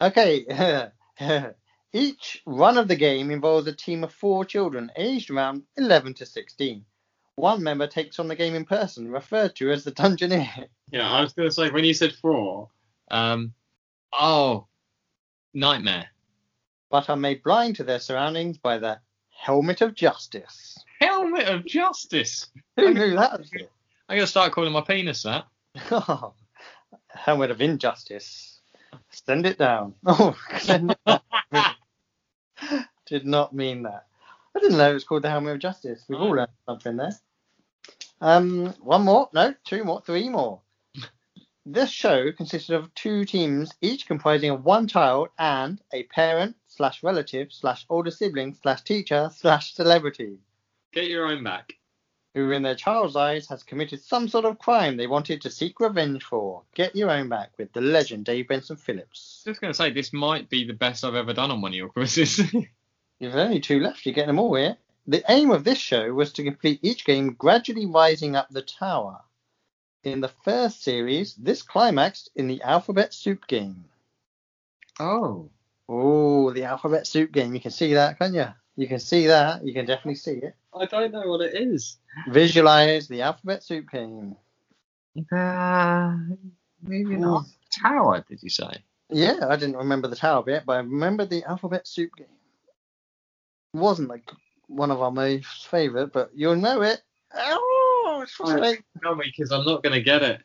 [0.00, 0.90] Okay.
[1.92, 6.26] Each run of the game involves a team of four children aged around 11 to
[6.26, 6.84] 16.
[7.36, 10.66] One member takes on the game in person, referred to as the Dungeoneer.
[10.92, 12.68] Yeah, I was going to say when you said four.
[13.10, 13.54] Um.
[14.12, 14.66] Oh,
[15.54, 16.08] Knightmare.
[16.90, 18.98] but are made blind to their surroundings by the
[19.30, 20.76] Helmet of Justice.
[21.00, 22.48] Helmet of Justice.
[22.76, 23.32] Who knew that?
[24.08, 25.46] I'm going to start calling my penis that.
[25.90, 26.34] Oh,
[27.08, 28.60] Helmet of Injustice.
[29.10, 29.94] Send it down.
[30.06, 31.20] Oh, send it down.
[33.10, 34.06] Did not mean that.
[34.56, 36.04] I didn't know it was called the Helmet of Justice.
[36.08, 37.12] We've all learned something there.
[38.20, 40.60] Um, one more, no, two more, three more.
[41.66, 47.02] This show consisted of two teams, each comprising of one child and a parent slash
[47.02, 50.38] relative slash older sibling slash teacher slash celebrity.
[50.92, 51.74] Get your own back.
[52.34, 55.80] who in their child's eyes has committed some sort of crime they wanted to seek
[55.80, 56.62] revenge for.
[56.74, 59.42] Get your own back with the legend Dave Benson Phillips.
[59.44, 61.76] Just going to say this might be the best I've ever done on one of
[61.76, 62.40] your quizzes.
[63.20, 64.76] You've only two left, you're getting them all here.
[65.06, 69.20] The aim of this show was to complete each game gradually rising up the tower.
[70.02, 73.84] In the first series, this climaxed in the alphabet soup game.
[74.98, 75.50] oh.
[75.92, 77.52] Oh, the alphabet soup game.
[77.52, 78.46] You can see that, can you?
[78.76, 79.64] You can see that.
[79.66, 80.54] You can definitely see it.
[80.72, 81.98] I don't know what it is.
[82.28, 84.36] Visualize the alphabet soup game.
[85.32, 86.16] Uh,
[86.80, 87.46] maybe not.
[87.82, 88.70] Tower, did you say?
[89.10, 92.28] Yeah, I didn't remember the tower bit, but I remember the alphabet soup game.
[93.72, 94.30] Wasn't like
[94.66, 97.02] one of our most favourite, but you'll know it.
[97.34, 98.84] Oh, it's frustrating.
[99.02, 100.42] Tell me, because I'm not going to get it.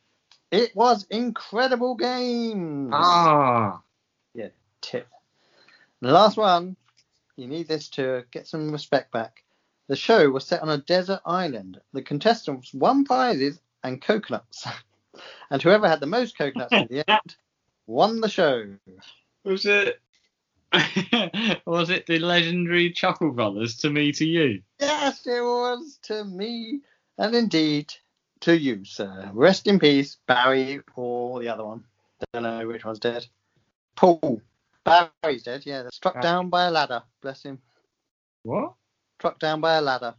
[0.52, 2.92] It was incredible game.
[2.94, 3.82] Ah.
[4.34, 4.50] Yeah,
[4.82, 5.08] tip.
[6.02, 6.76] The last one,
[7.36, 9.44] you need this to get some respect back.
[9.88, 11.80] The show was set on a desert island.
[11.94, 14.68] The contestants won prizes and coconuts,
[15.50, 17.36] and whoever had the most coconuts at the end
[17.88, 18.76] won the show.
[19.44, 20.00] Was it?
[21.66, 24.62] was it the legendary Chuckle Brothers to me to you?
[24.80, 26.82] Yes, it was to me,
[27.18, 27.94] and indeed
[28.42, 29.30] to you, sir.
[29.34, 31.84] Rest in peace, Barry, or the other one.
[32.34, 33.26] Don't know which one's dead.
[33.96, 34.42] Paul.
[34.84, 35.88] Barry's dead, yeah.
[35.92, 37.04] Struck down by a ladder.
[37.22, 37.60] Bless him.
[38.44, 38.74] What?
[39.20, 40.16] Struck down by a ladder.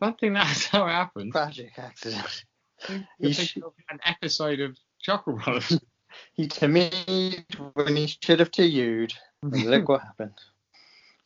[0.00, 1.32] I don't think that's how it happened.
[1.32, 2.44] Tragic accident.
[3.18, 5.80] He thinking an episode of Chuckle Brothers.
[6.32, 6.90] He to me
[7.74, 9.12] when he should have to you'd.
[9.42, 10.34] And look what happened.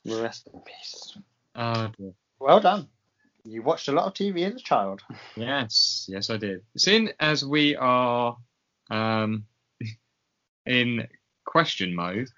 [0.05, 1.16] Rest in peace.
[1.55, 2.12] oh, dear.
[2.38, 2.88] Well done.
[3.44, 5.03] You watched a lot of TV as a child.
[5.37, 6.62] Yes, yes, I did.
[6.77, 8.37] Seeing as we are
[8.90, 9.44] um,
[10.66, 11.09] in
[11.44, 12.29] question mode,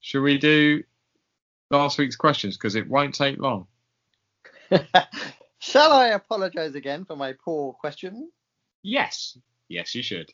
[0.00, 0.82] Should we do
[1.70, 3.66] last week's questions because it won't take long?
[5.58, 8.30] Shall I apologise again for my poor question?
[8.82, 9.36] Yes.
[9.68, 10.32] Yes, you should.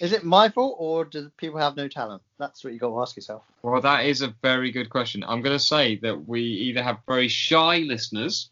[0.00, 2.22] Is it my fault or do people have no talent?
[2.38, 3.42] That's what you got to ask yourself.
[3.62, 5.24] Well, that is a very good question.
[5.24, 8.50] I'm going to say that we either have very shy listeners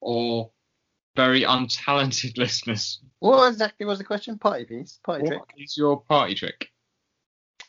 [0.00, 0.50] or
[1.16, 3.00] very untalented listeners.
[3.18, 4.38] What exactly was the question?
[4.38, 5.42] Party piece, party What trick.
[5.58, 6.70] is your party trick?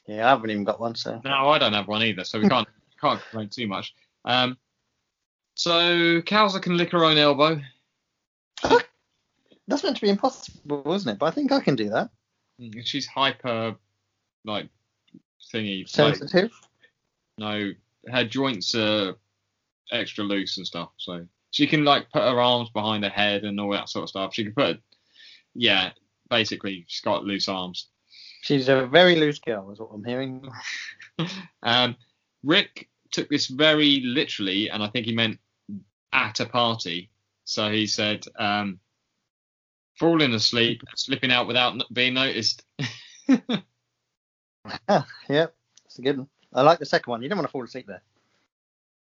[0.05, 1.21] Yeah, I haven't even got one, so.
[1.23, 2.67] No, I don't have one either, so we can't
[3.01, 3.93] can't complain too much.
[4.25, 4.57] Um,
[5.55, 7.59] so Cowser can lick her own elbow.
[9.67, 11.19] That's meant to be impossible, wasn't it?
[11.19, 12.09] But I think I can do that.
[12.83, 13.75] She's hyper,
[14.45, 14.69] like
[15.53, 15.81] thingy.
[15.97, 16.51] Like, Sensitive.
[17.37, 17.71] no,
[18.11, 19.15] her joints are
[19.91, 23.59] extra loose and stuff, so she can like put her arms behind her head and
[23.59, 24.33] all that sort of stuff.
[24.33, 24.81] She can put,
[25.55, 25.91] yeah,
[26.29, 27.87] basically she's got loose arms.
[28.41, 30.49] She's a very loose girl, is what I'm hearing.
[31.63, 31.95] um,
[32.43, 35.39] Rick took this very literally, and I think he meant
[36.13, 37.09] at a party.
[37.43, 38.79] So he said, um,
[39.99, 42.63] falling asleep, slipping out without being noticed.
[43.27, 43.53] yep,
[44.87, 46.29] it's a good one.
[46.53, 47.21] I like the second one.
[47.21, 48.01] You don't want to fall asleep there.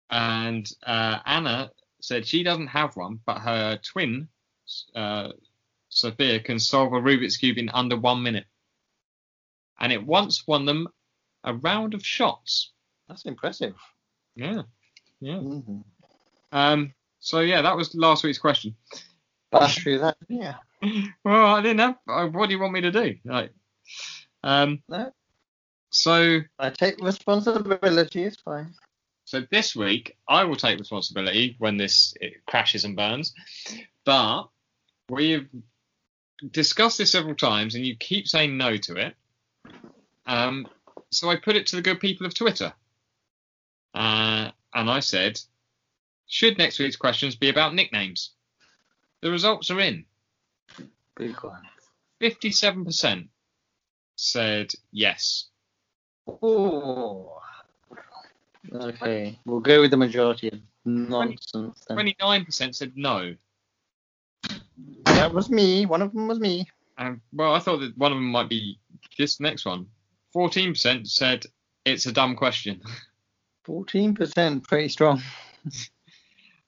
[0.10, 4.28] and uh, Anna said she doesn't have one, but her twin,
[4.96, 5.30] uh,
[5.89, 8.46] Sophia, can solve a Rubik's Cube in under one minute.
[9.80, 10.88] And it once won them
[11.44, 12.72] a round of shots.
[13.08, 13.76] That's impressive.
[14.36, 14.63] Yeah.
[15.20, 15.36] Yeah.
[15.36, 15.80] Mm-hmm.
[16.52, 18.76] Um, so, yeah, that was last week's question.
[19.52, 20.00] That's true.
[20.00, 20.56] That yeah.
[21.24, 21.98] well, I didn't have.
[22.08, 23.16] uh, What do you want me to do?
[23.26, 23.52] Like,
[24.44, 25.12] um, No,
[25.90, 28.24] so I take responsibility.
[28.24, 28.74] It's fine.
[29.26, 33.34] so this week I will take responsibility when this it crashes and burns,
[34.06, 34.46] but
[35.10, 35.48] we've
[36.52, 39.16] discussed this several times and you keep saying no to it.
[40.26, 40.68] Um,
[41.12, 42.74] so I put it to the good people of Twitter,
[43.94, 45.40] uh, and I said,
[46.28, 48.32] should next week's questions be about nicknames?
[49.22, 50.06] The results are in.
[51.16, 51.62] Big one.
[52.22, 53.28] 57%
[54.16, 55.50] said yes.
[56.28, 57.40] Oh.
[58.74, 61.84] Okay, we'll go with the majority of nonsense.
[61.88, 61.98] Then.
[61.98, 63.36] 29% said no.
[65.06, 65.86] That was me.
[65.86, 66.68] One of them was me.
[66.98, 68.80] Um, well, I thought that one of them might be
[69.18, 69.88] this next one.
[70.36, 71.46] 14% said
[71.86, 72.82] it's a dumb question.
[73.64, 75.22] Fourteen percent, pretty strong.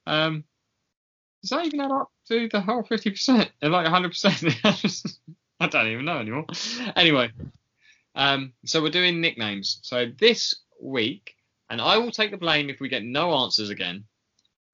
[0.06, 0.44] Um,
[1.40, 3.48] does that even add up to the whole 50%?
[3.62, 5.18] And like 100%?
[5.60, 6.46] I don't even know anymore.
[6.96, 7.30] Anyway,
[8.14, 9.78] um, so we're doing nicknames.
[9.82, 11.34] So this week,
[11.70, 14.04] and I will take the blame if we get no answers again.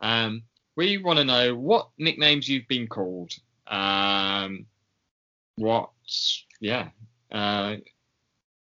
[0.00, 0.42] Um,
[0.76, 3.32] we want to know what nicknames you've been called.
[3.66, 4.66] Um,
[5.56, 5.90] what,
[6.60, 6.88] yeah.
[7.30, 7.76] Uh,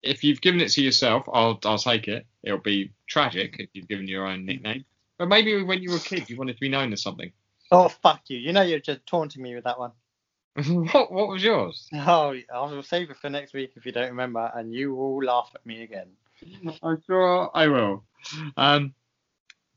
[0.02, 2.26] if you've given it to yourself, I'll I'll take it.
[2.42, 4.84] It'll be tragic if you've given your own nickname.
[5.18, 7.32] But maybe when you were a kid, you wanted to be known as something.
[7.70, 8.38] Oh fuck you!
[8.38, 9.92] You know you're just taunting me with that one.
[10.92, 11.88] what what was yours?
[11.94, 15.22] Oh, I will save it for next week if you don't remember, and you will
[15.22, 16.09] laugh at me again.
[16.83, 18.04] I'm sure I will.
[18.56, 18.94] Um,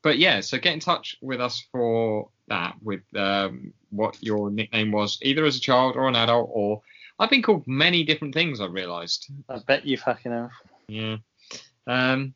[0.02, 4.92] but yeah, so get in touch with us for that, with um, what your nickname
[4.92, 6.82] was, either as a child or an adult, or
[7.20, 8.60] I've been called many different things.
[8.60, 9.32] I've realised.
[9.48, 10.52] I bet you fucking have.
[10.88, 11.18] Yeah.
[11.88, 12.34] Um,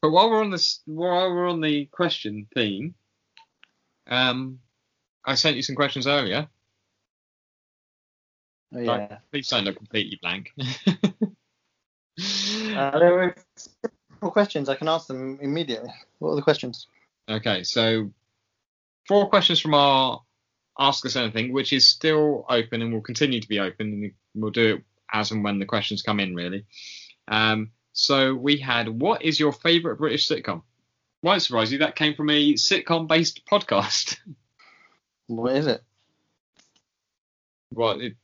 [0.00, 2.94] but while we're on this, while we're on the question theme,
[4.08, 4.60] um,
[5.24, 6.48] I sent you some questions earlier.
[8.74, 9.18] Oh, yeah.
[9.30, 10.52] Please don't look completely blank.
[12.18, 14.68] Uh, there were simple questions.
[14.68, 15.90] I can ask them immediately.
[16.18, 16.86] What are the questions?
[17.28, 18.10] Okay, so
[19.06, 20.22] four questions from our
[20.78, 24.50] Ask Us Anything, which is still open and will continue to be open, and we'll
[24.50, 26.64] do it as and when the questions come in, really.
[27.28, 30.62] Um, so we had, what is your favourite British sitcom?
[31.26, 34.16] Won't surprise you, that came from a sitcom-based podcast.
[35.26, 35.82] What is it?
[37.72, 38.14] well, it,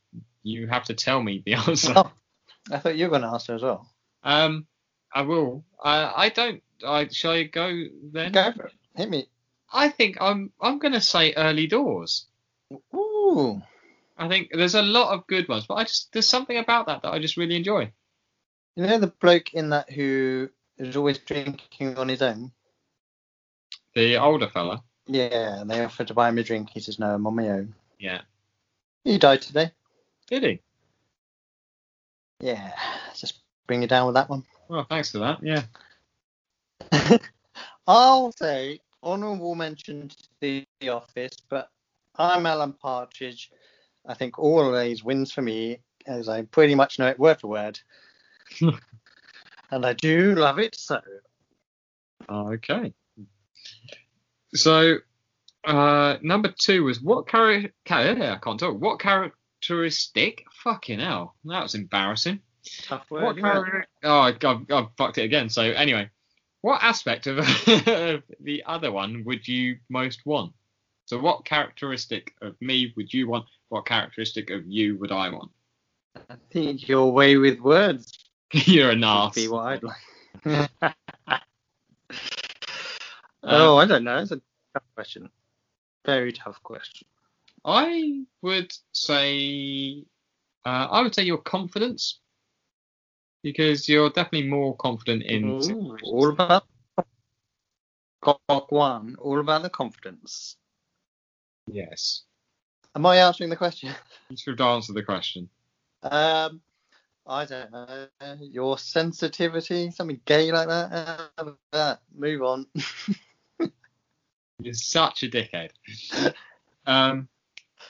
[0.41, 1.91] you have to tell me the answer.
[1.97, 2.09] Oh,
[2.71, 3.91] I thought you were going to answer as well.
[4.23, 4.67] Um,
[5.13, 5.65] I will.
[5.83, 6.63] I I don't.
[6.87, 7.83] I shall I go
[8.13, 8.31] then?
[8.31, 8.73] Go for it.
[8.95, 9.27] Hit me.
[9.73, 12.27] I think I'm I'm gonna say early doors.
[12.95, 13.61] Ooh.
[14.17, 17.01] I think there's a lot of good ones, but I just there's something about that
[17.01, 17.91] that I just really enjoy.
[18.77, 22.53] You know the bloke in that who is always drinking on his own?
[23.95, 24.83] The older fella.
[25.05, 26.69] Yeah, and they offered to buy him a drink.
[26.71, 27.75] He says, no, I'm on my own.
[27.99, 28.21] Yeah.
[29.03, 29.71] He died today.
[30.27, 30.59] Did he?
[32.39, 32.71] Yeah,
[33.15, 34.43] just bring it down with that one.
[34.67, 35.39] Well, thanks for that.
[35.43, 35.63] Yeah.
[37.87, 41.69] I'll say honourable mention to the, the Office, but
[42.17, 43.51] I'm Alan Partridge.
[44.05, 47.79] I think always wins for me, as I pretty much know it word for word.
[49.71, 51.01] and I do love it so.
[52.29, 52.93] Okay.
[54.55, 54.97] So,
[55.65, 58.79] uh, number two was what char- I can't talk.
[58.79, 60.45] What characteristic?
[60.63, 62.39] Fucking hell, that was embarrassing.
[62.83, 63.23] Tough word.
[63.23, 63.51] What isn't it?
[63.51, 65.49] char- oh, I, I've, I've fucked it again.
[65.49, 66.09] So anyway,
[66.61, 70.53] what aspect of, of the other one would you most want?
[71.05, 73.45] So what characteristic of me would you want?
[73.69, 75.51] What characteristic of you would I want?
[76.29, 78.17] I think your way with words
[78.53, 79.33] You're a would narc.
[79.35, 80.69] be what I'd like.
[83.43, 84.17] oh, I don't know.
[84.17, 84.41] It's a
[84.73, 85.29] tough question.
[86.05, 87.07] Very tough question.
[87.65, 90.03] I would say,
[90.65, 92.19] uh, I would say your confidence,
[93.41, 95.61] because you're definitely more confident in.
[95.61, 96.65] Ooh, all about
[98.21, 99.15] cock one.
[99.19, 100.57] All about the confidence.
[101.67, 102.23] Yes,
[102.95, 103.89] Am I answering the question?
[104.29, 105.49] you should answer the question.
[106.03, 106.61] Um,
[107.25, 108.07] I don't know.
[108.41, 111.29] Your sensitivity, something gay like that.
[111.37, 112.01] Uh, that.
[112.15, 112.67] Move on.
[114.63, 115.69] You're such a dickhead.
[116.85, 117.27] um,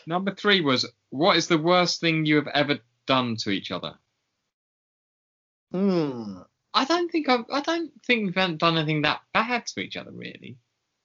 [0.07, 3.93] number three was what is the worst thing you have ever done to each other?
[5.71, 6.39] hmm.
[6.73, 10.11] I don't think I've, I don't think we've done anything that bad to each other
[10.11, 10.57] really.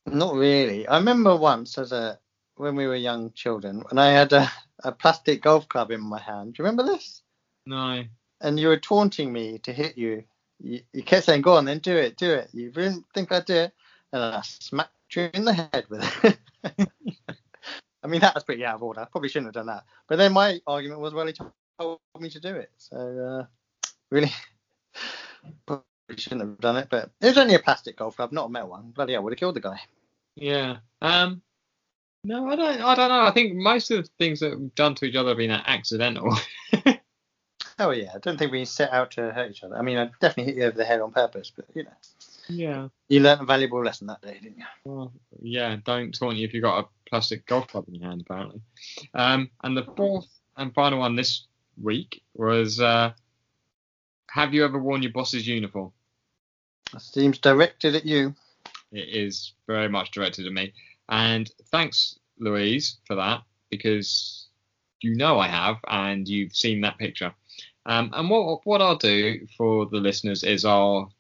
[0.07, 0.87] Not really.
[0.87, 2.19] I remember once as a
[2.57, 4.51] when we were young children, and I had a,
[4.85, 6.55] a plastic golf club in my hand.
[6.55, 7.23] Do you remember this?
[7.67, 8.05] No.
[8.41, 10.25] And you were taunting me to hit you.
[10.59, 13.45] You, you kept saying, "Go on, then do it, do it." You didn't think I'd
[13.45, 13.73] do it,
[14.13, 16.39] and I smacked in the head with it.
[18.03, 19.07] I mean, that was pretty out of order.
[19.11, 19.85] Probably shouldn't have done that.
[20.09, 21.35] But then my argument was, well, he
[21.79, 23.47] told me to do it, so uh,
[24.11, 24.33] really,
[25.67, 25.85] probably
[26.17, 26.89] shouldn't have done it.
[26.91, 28.91] But it was only a plastic golf club, not a metal one.
[28.91, 29.81] Bloody hell, would have killed the guy.
[30.37, 30.79] Yeah.
[31.03, 31.43] Um.
[32.25, 32.81] No, I don't.
[32.81, 33.23] I don't know.
[33.23, 36.37] I think most of the things that we've done to each other have been accidental.
[37.81, 39.77] Oh yeah, I don't think we set out to hurt each other.
[39.77, 41.93] I mean, I definitely hit you over the head on purpose, but you know,
[42.49, 42.89] yeah.
[43.09, 44.65] you learnt a valuable lesson that day, didn't you?
[44.85, 45.77] Well, yeah.
[45.85, 48.61] Don't taunt you if you've got a plastic golf club in your hand, apparently.
[49.15, 49.51] Um.
[49.63, 51.47] And the fourth and final one this
[51.81, 53.13] week was uh,
[54.31, 55.93] have you ever worn your boss's uniform?
[56.99, 58.35] Seems directed at you.
[58.93, 60.73] It is very much directed at me.
[61.09, 64.47] And thanks, Louise, for that, because
[65.01, 67.33] you know I have, and you've seen that picture.
[67.87, 71.13] Um, and what what I'll do for the listeners is I'll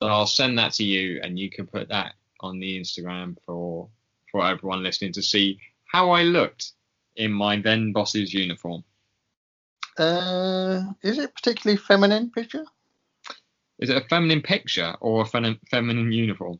[0.00, 3.88] I'll send that to you, and you can put that on the Instagram for
[4.30, 6.72] for everyone listening to see how I looked
[7.16, 8.84] in my then boss's uniform.
[9.98, 12.64] Uh, is it particularly feminine picture?
[13.78, 16.58] Is it a feminine picture or a fem- feminine uniform?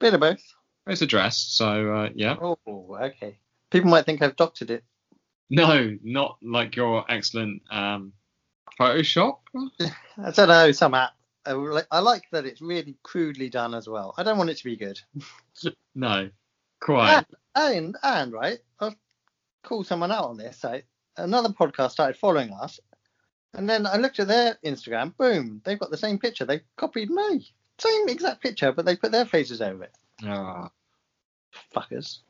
[0.00, 0.42] Bit of both.
[0.86, 2.36] It's a dress, so uh, yeah.
[2.40, 2.58] Oh,
[3.00, 3.38] okay.
[3.70, 4.84] People might think I've doctored it.
[5.48, 8.12] No, not like your excellent um,
[8.80, 9.38] Photoshop.
[10.18, 11.12] I don't know, some app.
[11.46, 14.14] I I like that it's really crudely done as well.
[14.16, 15.00] I don't want it to be good.
[15.94, 16.30] No,
[16.80, 17.26] quite.
[17.54, 18.94] And and right, I'll
[19.62, 20.58] call someone out on this.
[20.58, 20.80] So
[21.18, 22.80] another podcast started following us,
[23.52, 25.14] and then I looked at their Instagram.
[25.16, 26.46] Boom, they've got the same picture.
[26.46, 29.92] They copied me, same exact picture, but they put their faces over it.
[30.24, 30.70] Ah,
[31.76, 32.20] Fuckers.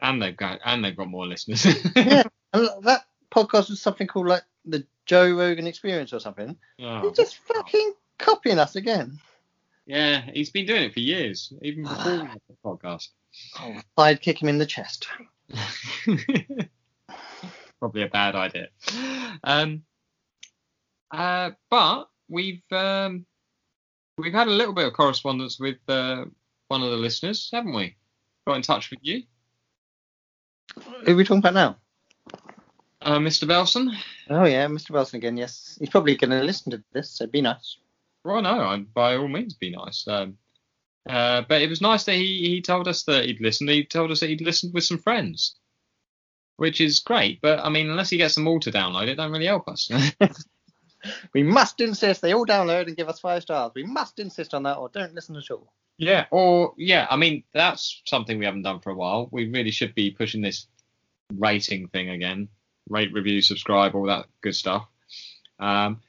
[0.00, 1.66] and they've got and they've got more listeners.
[1.96, 2.22] Yeah,
[2.52, 6.56] and that podcast was something called like the Joe Rogan Experience or something.
[6.80, 7.00] Oh.
[7.02, 9.18] He's just fucking copying us again.
[9.86, 13.08] Yeah, he's been doing it for years, even before we had the podcast.
[13.60, 15.08] Oh, I'd kick him in the chest.
[17.78, 18.68] Probably a bad idea.
[19.42, 19.82] Um,
[21.10, 23.26] uh, but we've um,
[24.18, 26.24] we've had a little bit of correspondence with uh,
[26.68, 27.96] one of the listeners, haven't we?
[28.46, 29.22] Got in touch with you,
[31.04, 31.76] Who are we talking about now?
[33.02, 33.48] uh, Mr.
[33.48, 33.92] Belson.
[34.30, 34.90] Oh yeah, Mr.
[34.90, 35.36] Wilson again.
[35.36, 37.76] Yes, he's probably going to listen to this, so be nice.
[38.24, 40.06] Well, no, I, by all means, be nice.
[40.06, 40.38] Um,
[41.08, 43.70] uh, but it was nice that he, he told us that he'd listened.
[43.70, 45.56] He told us that he'd listened with some friends,
[46.56, 47.40] which is great.
[47.40, 49.90] But I mean, unless he gets them all to download, it don't really help us.
[51.34, 53.72] We must insist they all download and give us five stars.
[53.74, 55.72] We must insist on that, or don't listen at all.
[55.98, 59.28] yeah, or yeah, I mean, that's something we haven't done for a while.
[59.32, 60.68] We really should be pushing this
[61.34, 62.48] rating thing again.
[62.88, 64.86] Rate, review, subscribe, all that good stuff.
[65.58, 66.00] Um,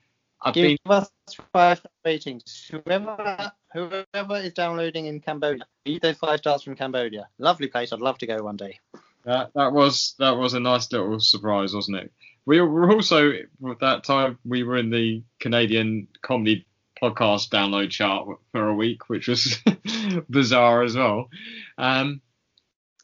[0.43, 1.09] I've Give been us
[1.53, 2.69] five ratings.
[2.69, 7.29] Whoever whoever is downloading in Cambodia, leave those five stars from Cambodia.
[7.37, 7.93] Lovely place.
[7.93, 8.79] I'd love to go one day.
[9.23, 12.11] That that was that was a nice little surprise, wasn't it?
[12.45, 16.65] We were also at that time we were in the Canadian comedy
[17.01, 19.57] podcast download chart for a week, which was
[20.29, 21.29] bizarre as well.
[21.77, 22.21] Um,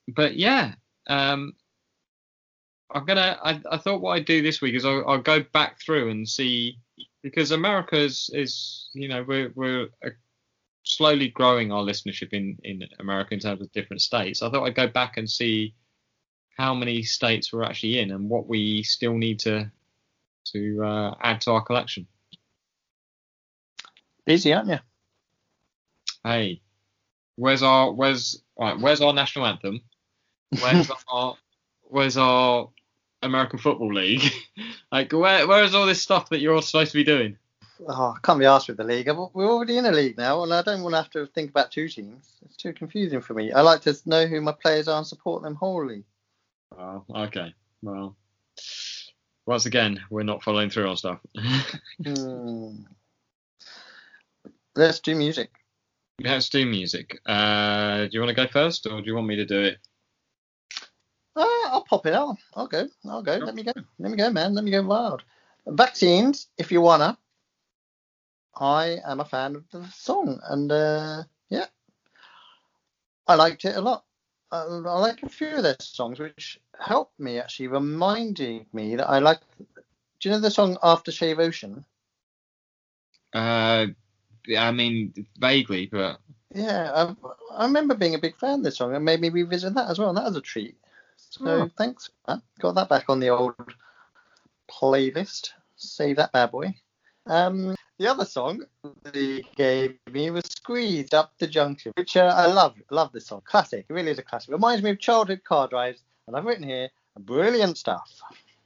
[0.08, 0.74] but yeah,
[1.08, 1.54] um,
[2.92, 3.40] I'm gonna.
[3.42, 6.28] I, I thought what I'd do this week is I'll, I'll go back through and
[6.28, 6.80] see
[7.22, 9.88] because America is you know we're we're
[10.84, 14.42] slowly growing our listenership in in America in terms of different states.
[14.42, 15.74] I thought I'd go back and see
[16.58, 19.72] how many states we're actually in and what we still need to
[20.46, 22.08] to uh, add to our collection.
[24.26, 24.80] Busy, aren't you?
[26.24, 26.62] Hey,
[27.36, 29.82] where's our where's right, where's our national anthem?
[30.62, 31.36] Where's our
[31.84, 32.70] where's our
[33.22, 34.24] American Football League?
[34.92, 37.38] like where where is all this stuff that you're all supposed to be doing?
[37.88, 39.08] Oh, I can't be asked with the league.
[39.08, 41.72] We're already in a league now, and I don't want to have to think about
[41.72, 42.34] two teams.
[42.44, 43.54] It's too confusing for me.
[43.54, 46.04] I like to know who my players are and support them wholly.
[46.78, 47.54] Oh, okay.
[47.82, 48.18] Well,
[49.46, 51.20] once again, we're not following through on stuff.
[52.06, 52.84] hmm.
[54.76, 55.52] Let's do music.
[56.22, 57.20] Let's do music.
[57.26, 59.78] Uh, do you want to go first, or do you want me to do it?
[61.40, 62.38] Uh, I'll pop it out.
[62.54, 62.90] I'll go.
[63.06, 63.38] I'll go.
[63.38, 63.72] Let me go.
[63.98, 64.54] Let me go, man.
[64.54, 65.24] Let me go wild.
[65.66, 67.18] Vaccines, if you wanna.
[68.56, 71.68] I am a fan of the song, and uh, yeah,
[73.26, 74.04] I liked it a lot.
[74.52, 79.10] I, I like a few of their songs, which helped me actually, reminding me that
[79.10, 79.40] I like.
[80.20, 81.86] Do you know the song Aftershave Ocean?
[83.34, 83.88] Uh,
[84.58, 86.20] I mean vaguely, but
[86.54, 87.16] yeah, I,
[87.56, 90.00] I remember being a big fan of this song, and made me revisit that as
[90.00, 90.10] well.
[90.10, 90.76] And that was a treat.
[91.30, 91.70] So oh.
[91.78, 92.10] thanks.
[92.60, 93.56] Got that back on the old
[94.70, 95.52] playlist.
[95.76, 96.76] Save that bad boy.
[97.28, 98.64] Um, the other song
[99.04, 102.76] that he gave me was Squeeze's Up the Junction, which uh, I love.
[102.90, 103.42] Love this song.
[103.46, 103.86] Classic.
[103.88, 104.52] It really is a classic.
[104.52, 106.02] Reminds me of childhood car drives.
[106.28, 108.10] And I've written here, brilliant stuff.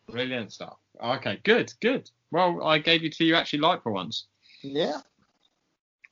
[0.09, 0.77] Brilliant stuff.
[1.01, 2.09] Okay, good, good.
[2.31, 4.25] Well, I gave you two you actually like for once.
[4.61, 4.99] Yeah.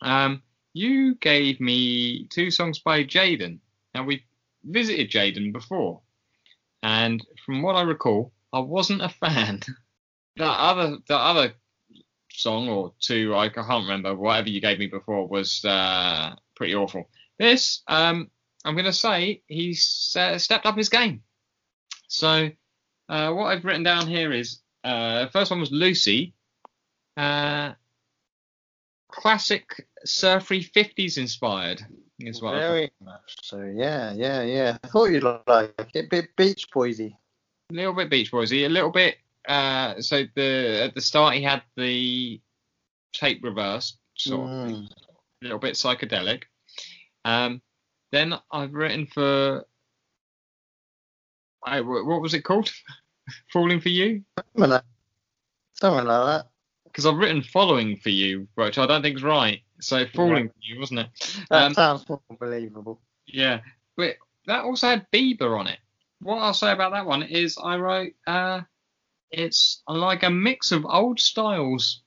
[0.02, 0.42] Um,
[0.74, 3.60] you gave me two songs by Jaden.
[3.94, 4.24] Now we
[4.64, 6.02] visited Jaden before,
[6.84, 9.62] and from what I recall, I wasn't a fan.
[10.36, 11.54] the other, the other
[12.32, 14.16] song or two, I can't remember.
[14.16, 17.10] Whatever you gave me before was uh, pretty awful.
[17.38, 18.30] This, um,
[18.64, 21.24] I'm going to say, he's uh, stepped up his game.
[22.08, 22.50] So
[23.10, 26.34] uh, what I've written down here is uh, first one was Lucy,
[27.18, 27.74] uh,
[29.12, 31.82] classic surfery 50s inspired.
[32.28, 33.62] Is what Very much so.
[33.62, 34.78] Yeah, yeah, yeah.
[34.84, 36.06] I thought you'd like it.
[36.06, 37.14] A bit Beach Boysy.
[37.72, 38.66] A little bit Beach Boysy.
[38.66, 39.18] A little bit
[39.48, 42.40] uh, so the at the start he had the
[43.14, 44.66] tape reversed, sort mm.
[44.66, 44.88] of a
[45.42, 46.44] little bit psychedelic.
[47.26, 47.62] Um,
[48.12, 49.66] then I've written for
[51.64, 52.72] I, what was it called?
[53.54, 54.24] Falling for you?
[54.38, 54.84] Something like,
[55.74, 56.48] something like that.
[56.86, 59.62] Because I've written following for you, which I don't think is right.
[59.82, 60.52] So falling yeah.
[60.52, 61.08] for you, wasn't it?
[61.50, 63.02] That um, sounds more believable.
[63.26, 63.62] Yeah,
[63.98, 64.16] but
[64.46, 65.80] that also had Bieber on it.
[66.22, 68.62] What I'll say about that one is I wrote uh,
[69.32, 72.02] it's like a mix of old styles,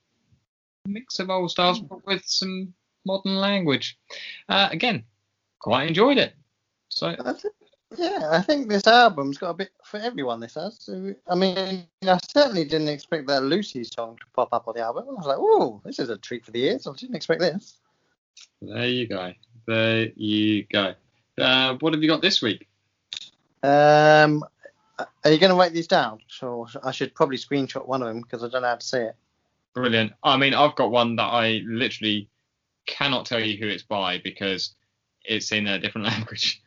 [0.85, 2.73] mix of old styles, but with some
[3.05, 3.97] modern language.
[4.47, 5.03] Uh, again,
[5.59, 6.33] quite enjoyed it.
[6.89, 7.15] So.
[7.23, 7.55] that's think,
[7.97, 10.39] yeah, I think this album's got a bit for everyone.
[10.39, 10.89] This has.
[11.27, 15.05] I mean, I certainly didn't expect that Lucy song to pop up on the album.
[15.09, 16.87] I was like, oh, this is a treat for the ears.
[16.87, 17.77] I didn't expect this.
[18.61, 19.33] There you go.
[19.67, 20.93] There you go.
[21.37, 22.67] Uh, what have you got this week?
[23.63, 24.43] Um,
[24.97, 26.19] are you going to write these down?
[26.27, 29.05] So I should probably screenshot one of them because I don't know how to say
[29.07, 29.15] it.
[29.73, 30.13] Brilliant.
[30.23, 32.29] I mean, I've got one that I literally
[32.85, 34.75] cannot tell you who it's by because
[35.23, 36.61] it's in a different language.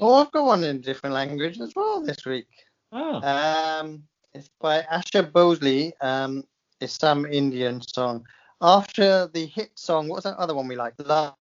[0.00, 2.48] Oh, I've got one in a different language as well this week.
[2.92, 3.20] Oh.
[3.22, 4.02] Um,
[4.34, 5.92] it's by Asha Bhosle.
[6.00, 6.44] Um,
[6.80, 8.26] it's some Indian song.
[8.62, 10.94] After the hit song, what's that other one we like?
[10.98, 11.34] Love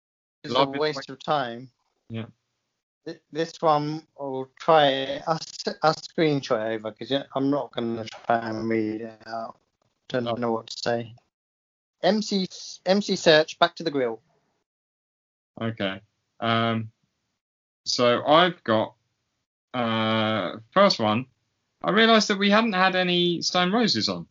[0.44, 1.70] is Love a waste is of time.
[2.10, 2.26] Yeah
[3.32, 5.22] this one I'll try.
[5.28, 5.40] I'll,
[5.84, 9.58] I'll screenshot it over because I'm not going to try and read it out.
[10.10, 11.14] Don't know what to say.
[12.04, 12.48] MC
[12.86, 14.22] MC Serch back to the grill.
[15.62, 16.02] Okay.
[16.40, 16.92] Um.
[17.88, 18.94] So I've got
[19.74, 21.26] uh first one.
[21.82, 24.28] I realised that we hadn't had any Stone Roses on,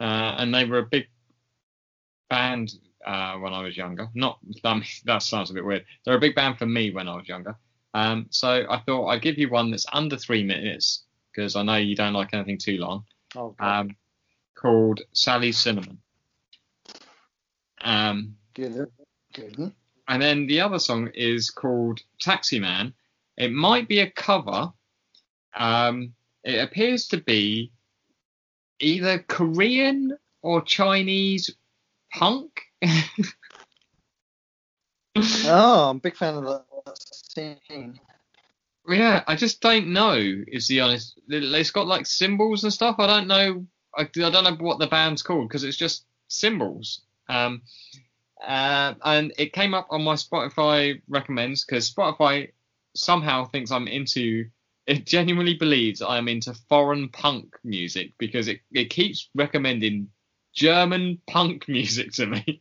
[0.00, 1.08] uh, and they were a big
[2.28, 2.72] band
[3.04, 4.08] uh, when I was younger.
[4.14, 5.84] Not that, that sounds a bit weird.
[6.04, 7.56] They're a big band for me when I was younger.
[7.92, 11.76] Um, so I thought I'd give you one that's under three minutes because I know
[11.76, 13.04] you don't like anything too long.
[13.36, 13.96] Oh, um,
[14.54, 15.98] called Sally Cinnamon.
[17.82, 18.86] Um, good.
[19.32, 19.72] Good.
[20.10, 22.92] And then the other song is called Taxi Man.
[23.36, 24.72] It might be a cover.
[25.56, 27.70] Um, it appears to be
[28.80, 31.50] either Korean or Chinese
[32.12, 32.62] punk
[35.16, 36.64] oh, I'm a big fan of that
[36.98, 38.00] scene.
[38.88, 40.16] Yeah, I just don't know.
[40.16, 41.20] Is the honest?
[41.28, 42.96] It's got like symbols and stuff.
[42.98, 43.66] I don't know.
[43.96, 47.02] I, I don't know what the band's called because it's just symbols.
[47.28, 47.62] Um,
[48.46, 52.50] Uh, and it came up on my Spotify recommends because Spotify
[52.94, 54.46] somehow thinks I'm into.
[54.86, 60.08] It genuinely believes I'm into foreign punk music because it, it keeps recommending
[60.54, 62.60] German punk music to me.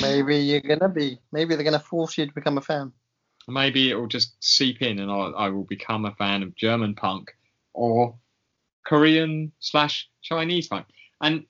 [0.00, 1.18] Maybe you're gonna be.
[1.32, 2.92] Maybe they're gonna force you to become a fan.
[3.48, 6.94] Maybe it will just seep in and I'll, I will become a fan of German
[6.94, 7.36] punk
[7.74, 8.14] or
[8.86, 10.86] Korean slash Chinese punk.
[11.20, 11.44] And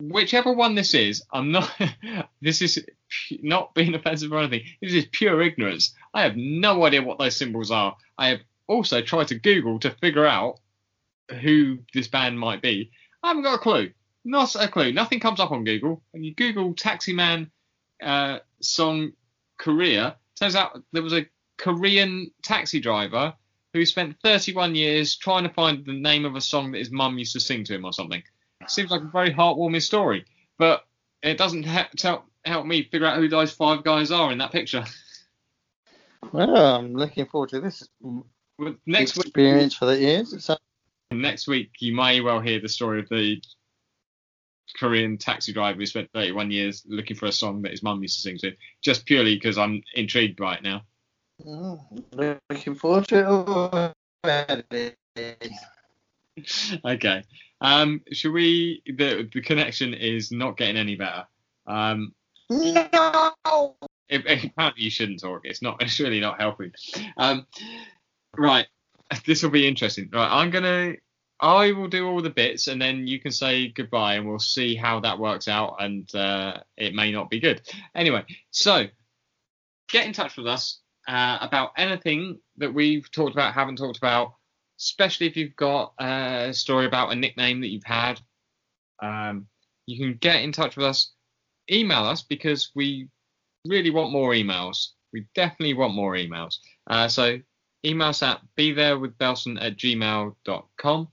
[0.00, 1.70] whichever one this is, I'm not.
[2.40, 2.84] this is
[3.42, 4.66] not being offensive or anything.
[4.80, 5.94] This is pure ignorance.
[6.14, 7.96] I have no idea what those symbols are.
[8.18, 10.60] I have also tried to Google to figure out
[11.40, 12.90] who this band might be.
[13.22, 13.90] I haven't got a clue.
[14.24, 14.92] Not a clue.
[14.92, 16.02] Nothing comes up on Google.
[16.10, 17.50] When you Google Taxi Man
[18.02, 19.12] uh, song
[19.58, 21.26] Korea, turns out there was a
[21.56, 23.34] Korean taxi driver
[23.72, 27.18] who spent 31 years trying to find the name of a song that his mum
[27.18, 28.22] used to sing to him or something.
[28.66, 30.24] Seems like a very heartwarming story,
[30.58, 30.84] but
[31.22, 34.52] it doesn't ha- tell, help me figure out who those five guys are in that
[34.52, 34.84] picture.
[36.32, 37.88] Well, I'm looking forward to this
[38.58, 40.32] But next week, experience for the ears.
[40.32, 40.50] It's
[41.10, 43.42] next week you may well hear the story of the
[44.78, 48.16] Korean taxi driver who spent 31 years looking for a song that his mum used
[48.16, 48.52] to sing to,
[48.82, 50.82] just purely because I'm intrigued by it now.
[51.44, 53.94] Mm, looking forward to
[54.24, 55.52] it.
[56.84, 57.22] okay.
[57.60, 58.82] Um, should we?
[58.86, 61.26] The the connection is not getting any better.
[61.66, 62.14] Um,
[62.48, 63.76] No.
[64.08, 65.42] it, apparently you shouldn't talk.
[65.44, 65.76] It's not.
[65.82, 66.72] It's really not helping.
[67.16, 67.46] Um,
[68.36, 68.66] right.
[69.26, 70.08] This will be interesting.
[70.12, 70.28] Right.
[70.30, 70.94] I'm gonna.
[71.42, 74.74] I will do all the bits, and then you can say goodbye, and we'll see
[74.74, 75.76] how that works out.
[75.80, 77.62] And uh, it may not be good.
[77.94, 78.84] Anyway, so
[79.88, 84.34] get in touch with us uh, about anything that we've talked about, haven't talked about,
[84.80, 88.20] especially if you've got a story about a nickname that you've had.
[89.02, 89.46] Um,
[89.86, 91.12] you can get in touch with us,
[91.70, 93.08] email us because we
[93.66, 94.88] really want more emails.
[95.12, 96.56] We definitely want more emails.
[96.86, 97.38] Uh, so
[97.84, 101.08] email us at be there with Belson at gmail.com.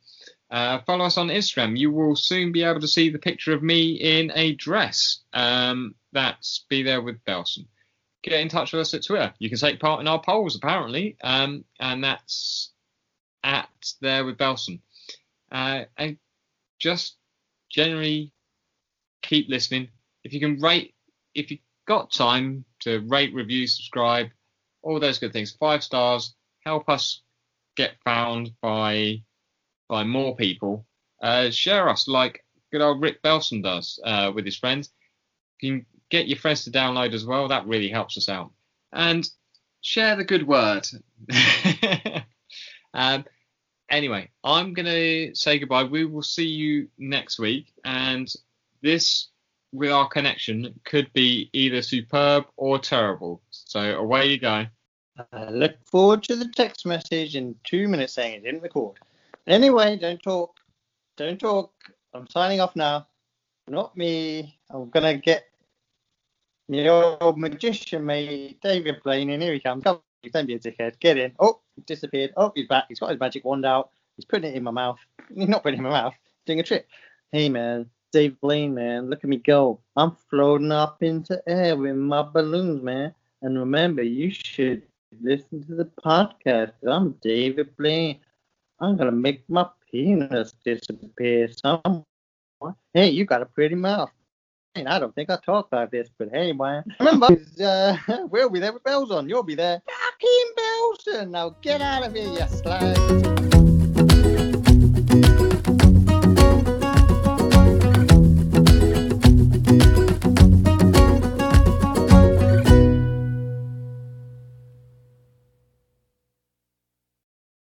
[0.50, 1.78] Uh, follow us on Instagram.
[1.78, 5.20] You will soon be able to see the picture of me in a dress.
[5.34, 7.66] Um, that's be there with Belson.
[8.24, 9.34] Get in touch with us at Twitter.
[9.40, 12.72] You can take part in our polls apparently, um, and that's
[13.44, 13.70] at
[14.02, 14.80] there with Belson.
[15.52, 16.18] Uh, and
[16.80, 17.18] just
[17.70, 18.32] generally
[19.22, 19.90] keep listening.
[20.24, 20.96] If you can rate,
[21.34, 24.28] if you've got time to rate, review, subscribe,
[24.82, 26.36] all those good things, five stars,
[26.66, 27.22] help us
[27.76, 29.22] get found by
[29.88, 30.86] by more people.
[31.22, 34.90] Uh, share us like good old Rick Belson does uh, with his friends.
[35.62, 37.48] You can get your friends to download as well.
[37.48, 38.52] That really helps us out.
[38.92, 39.28] And
[39.82, 40.86] share the good word.
[42.94, 43.26] um,
[43.90, 45.84] anyway, I'm going to say goodbye.
[45.84, 47.74] We will see you next week.
[47.84, 48.32] And
[48.82, 49.28] this,
[49.72, 53.42] with our connection, could be either superb or terrible.
[53.52, 54.66] So away you go.
[55.32, 58.98] I look forward to the text message in two minutes saying it didn't record.
[59.48, 60.56] Anyway, don't talk.
[61.16, 61.72] Don't talk.
[62.14, 63.08] I'm signing off now.
[63.68, 64.60] Not me.
[64.70, 65.46] I'm gonna get
[66.70, 69.84] the old magician mate, David Blaine, and here he comes.
[69.84, 71.00] Come, don't be a dickhead.
[71.00, 71.34] Get in.
[71.40, 72.34] Oh, disappeared.
[72.38, 72.86] Oh, he's back.
[72.90, 73.92] He's got his magic wand out.
[74.16, 75.00] He's putting it in my mouth.
[75.34, 76.16] He's not putting it in my mouth.
[76.46, 76.88] Doing a trick.
[77.32, 79.80] Hey man, Dave Blaine, man, look at me go.
[79.96, 83.14] I'm floating up into air with my balloons, man.
[83.42, 84.84] And remember, you should
[85.22, 86.72] listen to the podcast.
[86.88, 88.20] I'm David Blaine.
[88.80, 92.04] I'm gonna make my penis disappear somewhere.
[92.94, 94.12] Hey, you got a pretty mouth.
[94.86, 96.84] I don't think I talk like this, but hey, man.
[97.00, 97.28] Remember,
[97.64, 97.98] uh,
[98.30, 99.28] we'll be there with bells on.
[99.30, 99.82] You'll be there.
[99.88, 101.30] Fucking Belson.
[101.32, 103.47] Now get out of here, you slag.